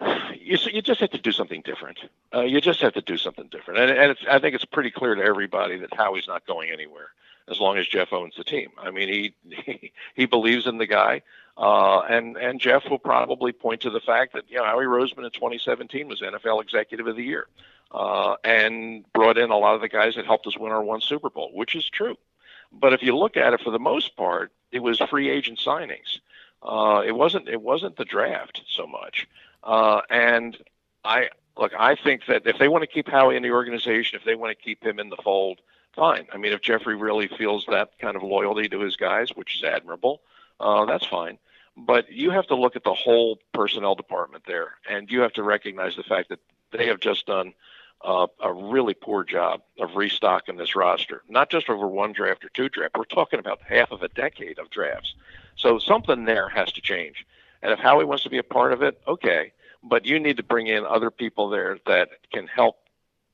You, 0.45 0.59
you 0.73 0.83
just 0.83 1.01
have 1.01 1.11
to 1.11 1.19
do 1.19 1.33
something 1.33 1.63
different. 1.63 1.99
Uh, 2.35 2.43
you 2.43 2.61
just 2.61 2.81
have 2.81 2.95
to 2.95 3.01
do 3.01 3.17
something 3.17 3.49
different, 3.51 3.81
and, 3.81 3.91
and 3.99 4.17
I 4.29 4.39
think 4.39 4.55
it's 4.55 4.65
pretty 4.65 4.91
clear 4.91 5.15
to 5.15 5.23
everybody 5.23 5.79
that 5.79 5.95
Howie's 5.95 6.29
not 6.29 6.47
going 6.47 6.71
anywhere 6.71 7.09
as 7.49 7.61
long 7.61 7.77
as 7.77 7.87
Jeff 7.87 8.13
owns 8.13 8.37
the 8.37 8.45
team. 8.45 8.71
I 8.79 8.91
mean, 8.91 9.09
he 9.09 9.35
he, 9.49 9.93
he 10.15 10.27
believes 10.27 10.67
in 10.67 10.79
the 10.79 10.87
guy. 10.87 11.23
Uh, 11.57 12.01
and 12.01 12.37
and 12.37 12.61
Jeff 12.61 12.83
will 12.91 12.99
probably 12.99 13.53
point 13.53 13.83
to 13.83 13.91
the 13.91 14.01
fact 14.01 14.33
that 14.33 14.45
you 14.49 14.57
know 14.57 14.65
Howie 14.65 14.87
Roseman 14.87 15.25
in 15.25 15.31
2017 15.31 16.09
was 16.09 16.21
NFL 16.21 16.61
Executive 16.63 17.07
of 17.07 17.15
the 17.15 17.23
Year, 17.23 17.47
uh, 17.93 18.35
and 18.43 19.05
brought 19.13 19.39
in 19.39 19.51
a 19.51 19.57
lot 19.57 19.77
of 19.77 19.81
the 19.81 19.89
guys 19.89 20.17
that 20.17 20.27
helped 20.27 20.49
us 20.49 20.59
win 20.59 20.73
our 20.73 20.83
one 20.83 21.01
Super 21.01 21.31
Bowl, 21.31 21.51
which 21.55 21.77
is 21.77 21.89
true. 21.89 22.17
But 22.73 22.93
if 22.93 23.03
you 23.03 23.17
look 23.17 23.37
at 23.37 23.55
it, 23.55 23.61
for 23.61 23.71
the 23.71 23.79
most 23.79 24.17
part, 24.17 24.51
it 24.73 24.81
was 24.81 24.99
free 24.99 25.31
agent 25.31 25.61
signings. 25.65 26.19
Uh, 26.65 27.03
it 27.07 27.13
wasn't 27.13 27.49
it 27.49 27.61
wasn't 27.61 27.97
the 27.97 28.05
draft 28.05 28.63
so 28.69 28.87
much. 28.87 29.29
Uh, 29.63 30.01
and 30.09 30.57
I 31.05 31.29
look, 31.59 31.73
I 31.79 31.95
think 31.95 32.23
that 32.27 32.47
if 32.47 32.59
they 32.59 32.69
want 32.69 32.83
to 32.83 32.87
keep 32.87 33.09
Howie 33.09 33.37
in 33.37 33.43
the 33.43 33.51
organization, 33.51 34.19
if 34.19 34.25
they 34.25 34.35
want 34.35 34.57
to 34.57 34.65
keep 34.65 34.83
him 34.83 34.99
in 34.99 35.11
the 35.11 35.17
fold, 35.23 35.61
fine. 35.95 36.27
I 36.33 36.39
mean, 36.39 36.53
if 36.53 36.63
Jeffrey 36.63 36.97
really 36.97 37.29
feels 37.29 37.67
that 37.67 37.99
kind 37.99 38.17
of 38.17 38.23
loyalty 38.23 38.69
to 38.69 38.81
his 38.81 38.97
guys, 38.97 39.29
which 39.35 39.57
is 39.57 39.65
admirable, 39.65 40.23
uh, 40.59 40.87
that's 40.87 41.07
fine. 41.07 41.39
But 41.77 42.11
you 42.11 42.31
have 42.31 42.47
to 42.47 42.55
look 42.55 42.77
at 42.77 42.85
the 42.85 42.95
whole 42.95 43.39
personnel 43.53 43.95
department 43.95 44.45
there, 44.47 44.75
and 44.89 45.11
you 45.11 45.21
have 45.21 45.33
to 45.35 45.43
recognize 45.43 45.97
the 45.97 46.03
fact 46.03 46.29
that 46.29 46.41
they 46.73 46.87
have 46.87 47.01
just 47.01 47.27
done 47.27 47.53
uh, 48.03 48.27
a 48.41 48.53
really 48.53 48.95
poor 48.95 49.25
job 49.25 49.63
of 49.79 49.97
restocking 49.97 50.57
this 50.57 50.77
roster. 50.77 51.23
Not 51.29 51.51
just 51.51 51.69
over 51.69 51.87
one 51.87 52.13
draft 52.13 52.45
or 52.45 52.51
two 52.51 52.69
draft. 52.69 52.97
We're 52.97 53.05
talking 53.05 53.41
about 53.41 53.61
half 53.63 53.91
of 53.91 54.03
a 54.03 54.09
decade 54.09 54.59
of 54.59 54.71
drafts. 54.71 55.15
So 55.57 55.79
something 55.79 56.25
there 56.25 56.49
has 56.49 56.73
to 56.73 56.81
change. 56.81 57.27
And 57.63 57.73
if 57.73 57.79
Howie 57.79 58.05
wants 58.05 58.25
to 58.25 58.31
be 58.31 58.39
a 58.39 58.43
part 58.43 58.73
of 58.73 58.83
it, 58.83 59.01
okay. 59.07 59.53
But 59.83 60.07
you 60.07 60.19
need 60.19 60.39
to 60.39 60.43
bring 60.43 60.67
in 60.67 60.85
other 60.85 61.11
people 61.11 61.49
there 61.49 61.79
that 61.87 62.11
can 62.33 62.47
help 62.47 62.77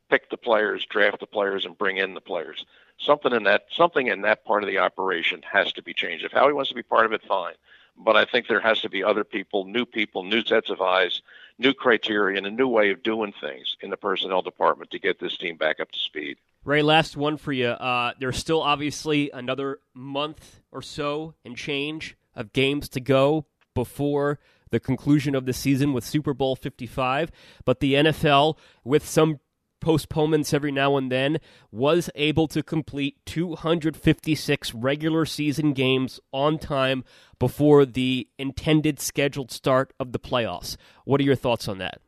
pick 0.08 0.30
the 0.30 0.36
players, 0.36 0.84
draft 0.86 1.20
the 1.20 1.26
players, 1.26 1.64
and 1.64 1.78
bring 1.78 1.96
in 1.96 2.14
the 2.14 2.20
players. 2.20 2.64
Something 2.98 3.32
in 3.32 3.44
that 3.44 3.66
something 3.70 4.08
in 4.08 4.22
that 4.22 4.44
part 4.44 4.62
of 4.62 4.68
the 4.68 4.78
operation 4.78 5.42
has 5.50 5.72
to 5.74 5.82
be 5.82 5.94
changed. 5.94 6.24
If 6.24 6.32
Howie 6.32 6.52
wants 6.52 6.68
to 6.70 6.74
be 6.74 6.82
part 6.82 7.06
of 7.06 7.12
it, 7.12 7.22
fine 7.22 7.54
but 7.96 8.16
I 8.16 8.24
think 8.24 8.46
there 8.46 8.60
has 8.60 8.80
to 8.80 8.88
be 8.88 9.04
other 9.04 9.24
people, 9.24 9.64
new 9.64 9.84
people, 9.84 10.24
new 10.24 10.42
sets 10.42 10.70
of 10.70 10.80
eyes, 10.80 11.22
new 11.58 11.74
criteria, 11.74 12.38
and 12.38 12.46
a 12.46 12.50
new 12.50 12.68
way 12.68 12.90
of 12.90 13.02
doing 13.02 13.32
things 13.32 13.76
in 13.80 13.90
the 13.90 13.96
personnel 13.96 14.42
department 14.42 14.90
to 14.90 14.98
get 14.98 15.20
this 15.20 15.36
team 15.36 15.56
back 15.56 15.80
up 15.80 15.92
to 15.92 15.98
speed. 15.98 16.38
Ray, 16.64 16.82
last 16.82 17.16
one 17.16 17.38
for 17.38 17.52
you. 17.52 17.68
Uh, 17.68 18.12
there's 18.18 18.36
still 18.36 18.62
obviously 18.62 19.30
another 19.32 19.78
month 19.94 20.60
or 20.70 20.82
so 20.82 21.34
and 21.44 21.56
change 21.56 22.16
of 22.34 22.52
games 22.52 22.88
to 22.90 23.00
go 23.00 23.46
before 23.74 24.38
the 24.70 24.78
conclusion 24.78 25.34
of 25.34 25.46
the 25.46 25.52
season 25.52 25.92
with 25.92 26.04
Super 26.04 26.34
Bowl 26.34 26.54
55. 26.54 27.30
But 27.64 27.80
the 27.80 27.94
NFL, 27.94 28.58
with 28.84 29.06
some 29.06 29.40
postponements 29.80 30.52
every 30.52 30.70
now 30.70 30.98
and 30.98 31.10
then, 31.10 31.38
was 31.72 32.10
able 32.14 32.46
to 32.48 32.62
complete 32.62 33.16
256 33.24 34.74
regular 34.74 35.24
season 35.24 35.72
games 35.72 36.20
on 36.30 36.58
time 36.58 37.04
before 37.38 37.86
the 37.86 38.28
intended 38.38 39.00
scheduled 39.00 39.50
start 39.50 39.92
of 39.98 40.12
the 40.12 40.18
playoffs. 40.18 40.76
What 41.04 41.20
are 41.22 41.24
your 41.24 41.36
thoughts 41.36 41.68
on 41.68 41.78
that? 41.78 42.00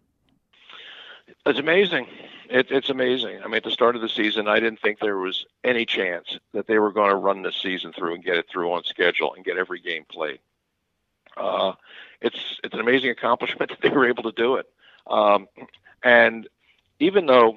It's 1.47 1.59
amazing. 1.59 2.07
It, 2.53 2.71
it's 2.71 2.91
amazing. 2.91 3.41
I 3.43 3.47
mean, 3.47 3.57
at 3.57 3.65
the 3.65 3.71
start 3.71 3.97
of 3.97 4.03
the 4.03 4.11
season, 4.11 4.47
I 4.47 4.61
didn't 4.61 4.81
think 4.81 4.99
there 4.99 5.17
was 5.17 5.47
any 5.65 5.87
chance 5.87 6.39
that 6.53 6.67
they 6.67 6.79
were 6.79 6.93
going 6.93 7.09
to 7.09 7.17
run 7.17 7.43
this 7.43 7.57
season 7.57 7.93
through 7.93 8.15
and 8.15 8.23
get 8.25 8.37
it 8.37 8.47
through 8.51 8.71
on 8.73 8.85
schedule 8.85 9.33
and 9.35 9.43
get 9.43 9.57
every 9.57 9.81
game 9.81 10.05
played. 10.07 10.39
Uh, 11.35 11.73
it's 12.21 12.61
it's 12.63 12.75
an 12.75 12.81
amazing 12.81 13.09
accomplishment 13.09 13.71
that 13.71 13.81
they 13.81 13.89
were 13.89 14.07
able 14.07 14.25
to 14.25 14.33
do 14.33 14.57
it. 14.57 14.67
Um, 15.07 15.49
and 16.05 16.47
even 17.01 17.25
though 17.25 17.57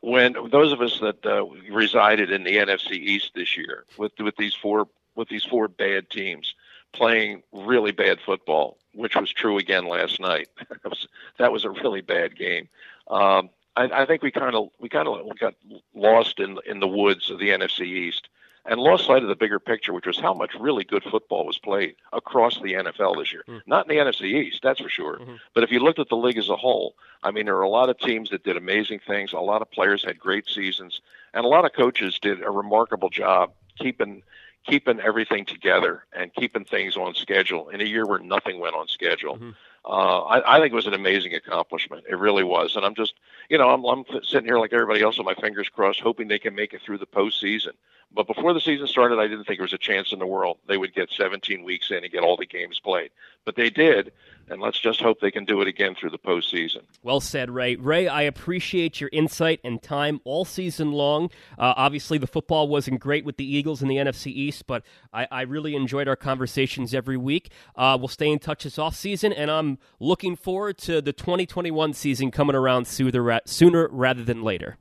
when 0.00 0.34
those 0.50 0.72
of 0.72 0.80
us 0.80 0.98
that 0.98 1.24
uh, 1.24 1.46
resided 1.72 2.32
in 2.32 2.42
the 2.42 2.56
NFC 2.56 2.92
East 2.92 3.30
this 3.36 3.56
year 3.56 3.84
with 3.96 4.12
with 4.18 4.36
these 4.36 4.54
four 4.54 4.88
with 5.14 5.28
these 5.28 5.44
four 5.44 5.68
bad 5.68 6.10
teams 6.10 6.56
playing 6.92 7.44
really 7.52 7.92
bad 7.92 8.18
football, 8.20 8.78
which 8.94 9.14
was 9.14 9.30
true 9.30 9.58
again 9.58 9.86
last 9.86 10.18
night. 10.18 10.48
that, 11.38 11.52
was, 11.52 11.64
a 11.64 11.70
really 11.70 12.02
bad 12.02 12.36
game. 12.36 12.68
Um, 13.08 13.48
I, 13.76 14.02
I 14.02 14.06
think 14.06 14.22
we 14.22 14.30
kind 14.30 14.54
of 14.54 14.68
we 14.78 14.88
kind 14.88 15.08
of 15.08 15.38
got 15.38 15.54
lost 15.94 16.40
in 16.40 16.58
in 16.66 16.80
the 16.80 16.88
woods 16.88 17.30
of 17.30 17.38
the 17.38 17.50
NFC 17.50 17.82
East 17.82 18.28
and 18.64 18.80
lost 18.80 19.06
sight 19.06 19.22
of 19.22 19.28
the 19.28 19.34
bigger 19.34 19.58
picture, 19.58 19.92
which 19.92 20.06
was 20.06 20.18
how 20.18 20.32
much 20.32 20.54
really 20.54 20.84
good 20.84 21.02
football 21.02 21.46
was 21.46 21.58
played 21.58 21.96
across 22.12 22.60
the 22.60 22.74
NFL 22.74 23.16
this 23.16 23.32
year. 23.32 23.44
Mm. 23.48 23.62
Not 23.66 23.90
in 23.90 23.96
the 23.96 24.02
NFC 24.02 24.22
East, 24.22 24.60
that's 24.62 24.80
for 24.80 24.88
sure. 24.88 25.18
Mm-hmm. 25.18 25.34
But 25.54 25.64
if 25.64 25.72
you 25.72 25.80
looked 25.80 25.98
at 25.98 26.08
the 26.08 26.16
league 26.16 26.38
as 26.38 26.48
a 26.48 26.56
whole, 26.56 26.94
I 27.22 27.32
mean, 27.32 27.46
there 27.46 27.56
were 27.56 27.62
a 27.62 27.68
lot 27.68 27.88
of 27.88 27.98
teams 27.98 28.30
that 28.30 28.44
did 28.44 28.56
amazing 28.56 29.00
things. 29.00 29.32
A 29.32 29.38
lot 29.38 29.62
of 29.62 29.70
players 29.70 30.04
had 30.04 30.18
great 30.18 30.48
seasons, 30.48 31.00
and 31.34 31.44
a 31.44 31.48
lot 31.48 31.64
of 31.64 31.72
coaches 31.72 32.18
did 32.20 32.42
a 32.42 32.50
remarkable 32.50 33.10
job 33.10 33.52
keeping 33.78 34.22
keeping 34.64 35.00
everything 35.00 35.44
together 35.44 36.04
and 36.12 36.32
keeping 36.34 36.64
things 36.64 36.96
on 36.96 37.14
schedule 37.14 37.68
in 37.70 37.80
a 37.80 37.84
year 37.84 38.06
where 38.06 38.20
nothing 38.20 38.60
went 38.60 38.76
on 38.76 38.86
schedule. 38.86 39.34
Mm-hmm. 39.34 39.50
Uh, 39.84 40.20
I, 40.20 40.56
I 40.56 40.60
think 40.60 40.72
it 40.72 40.76
was 40.76 40.86
an 40.86 40.94
amazing 40.94 41.34
accomplishment. 41.34 42.04
It 42.08 42.16
really 42.16 42.44
was, 42.44 42.76
and 42.76 42.84
I'm 42.84 42.94
just, 42.94 43.14
you 43.52 43.58
know, 43.58 43.68
I'm, 43.68 43.84
I'm 43.84 44.04
sitting 44.22 44.46
here 44.46 44.58
like 44.58 44.72
everybody 44.72 45.02
else 45.02 45.18
with 45.18 45.26
my 45.26 45.34
fingers 45.34 45.68
crossed, 45.68 46.00
hoping 46.00 46.26
they 46.26 46.38
can 46.38 46.54
make 46.54 46.72
it 46.72 46.80
through 46.80 46.96
the 46.96 47.06
postseason. 47.06 47.72
But 48.10 48.26
before 48.26 48.54
the 48.54 48.62
season 48.62 48.86
started, 48.86 49.18
I 49.18 49.28
didn't 49.28 49.44
think 49.44 49.58
there 49.58 49.64
was 49.64 49.74
a 49.74 49.78
chance 49.78 50.10
in 50.10 50.18
the 50.18 50.26
world 50.26 50.56
they 50.66 50.78
would 50.78 50.94
get 50.94 51.10
17 51.10 51.62
weeks 51.62 51.90
in 51.90 51.98
and 52.02 52.10
get 52.10 52.22
all 52.22 52.38
the 52.38 52.46
games 52.46 52.80
played. 52.80 53.10
But 53.44 53.56
they 53.56 53.70
did 53.70 54.12
and 54.48 54.60
let's 54.60 54.78
just 54.78 55.00
hope 55.00 55.20
they 55.20 55.30
can 55.30 55.44
do 55.44 55.60
it 55.62 55.68
again 55.68 55.94
through 55.94 56.10
the 56.10 56.18
postseason. 56.18 56.82
Well 57.02 57.20
said, 57.20 57.50
Ray. 57.50 57.76
Ray, 57.76 58.08
I 58.08 58.22
appreciate 58.22 59.00
your 59.00 59.10
insight 59.12 59.60
and 59.64 59.82
time 59.82 60.20
all 60.24 60.44
season 60.44 60.92
long. 60.92 61.30
Uh, 61.58 61.74
obviously, 61.76 62.18
the 62.18 62.26
football 62.26 62.68
wasn't 62.68 63.00
great 63.00 63.24
with 63.24 63.36
the 63.36 63.44
Eagles 63.44 63.82
in 63.82 63.88
the 63.88 63.96
NFC 63.96 64.26
East, 64.26 64.66
but 64.66 64.82
I, 65.12 65.26
I 65.30 65.42
really 65.42 65.74
enjoyed 65.74 66.08
our 66.08 66.16
conversations 66.16 66.94
every 66.94 67.16
week. 67.16 67.50
Uh, 67.76 67.96
we'll 67.98 68.08
stay 68.08 68.30
in 68.30 68.38
touch 68.38 68.64
this 68.64 68.78
off 68.78 68.94
season, 68.94 69.32
and 69.32 69.50
I'm 69.50 69.78
looking 69.98 70.36
forward 70.36 70.78
to 70.78 71.00
the 71.00 71.12
2021 71.12 71.94
season 71.94 72.30
coming 72.30 72.56
around 72.56 72.86
sooner, 72.86 73.40
sooner 73.46 73.88
rather 73.90 74.22
than 74.22 74.42
later. 74.42 74.76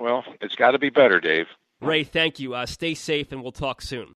Well, 0.00 0.24
it's 0.40 0.54
got 0.54 0.72
to 0.72 0.78
be 0.78 0.90
better, 0.90 1.20
Dave. 1.20 1.46
Ray, 1.80 2.04
thank 2.04 2.38
you. 2.38 2.54
Uh, 2.54 2.66
stay 2.66 2.94
safe, 2.94 3.32
and 3.32 3.42
we'll 3.42 3.52
talk 3.52 3.82
soon. 3.82 4.14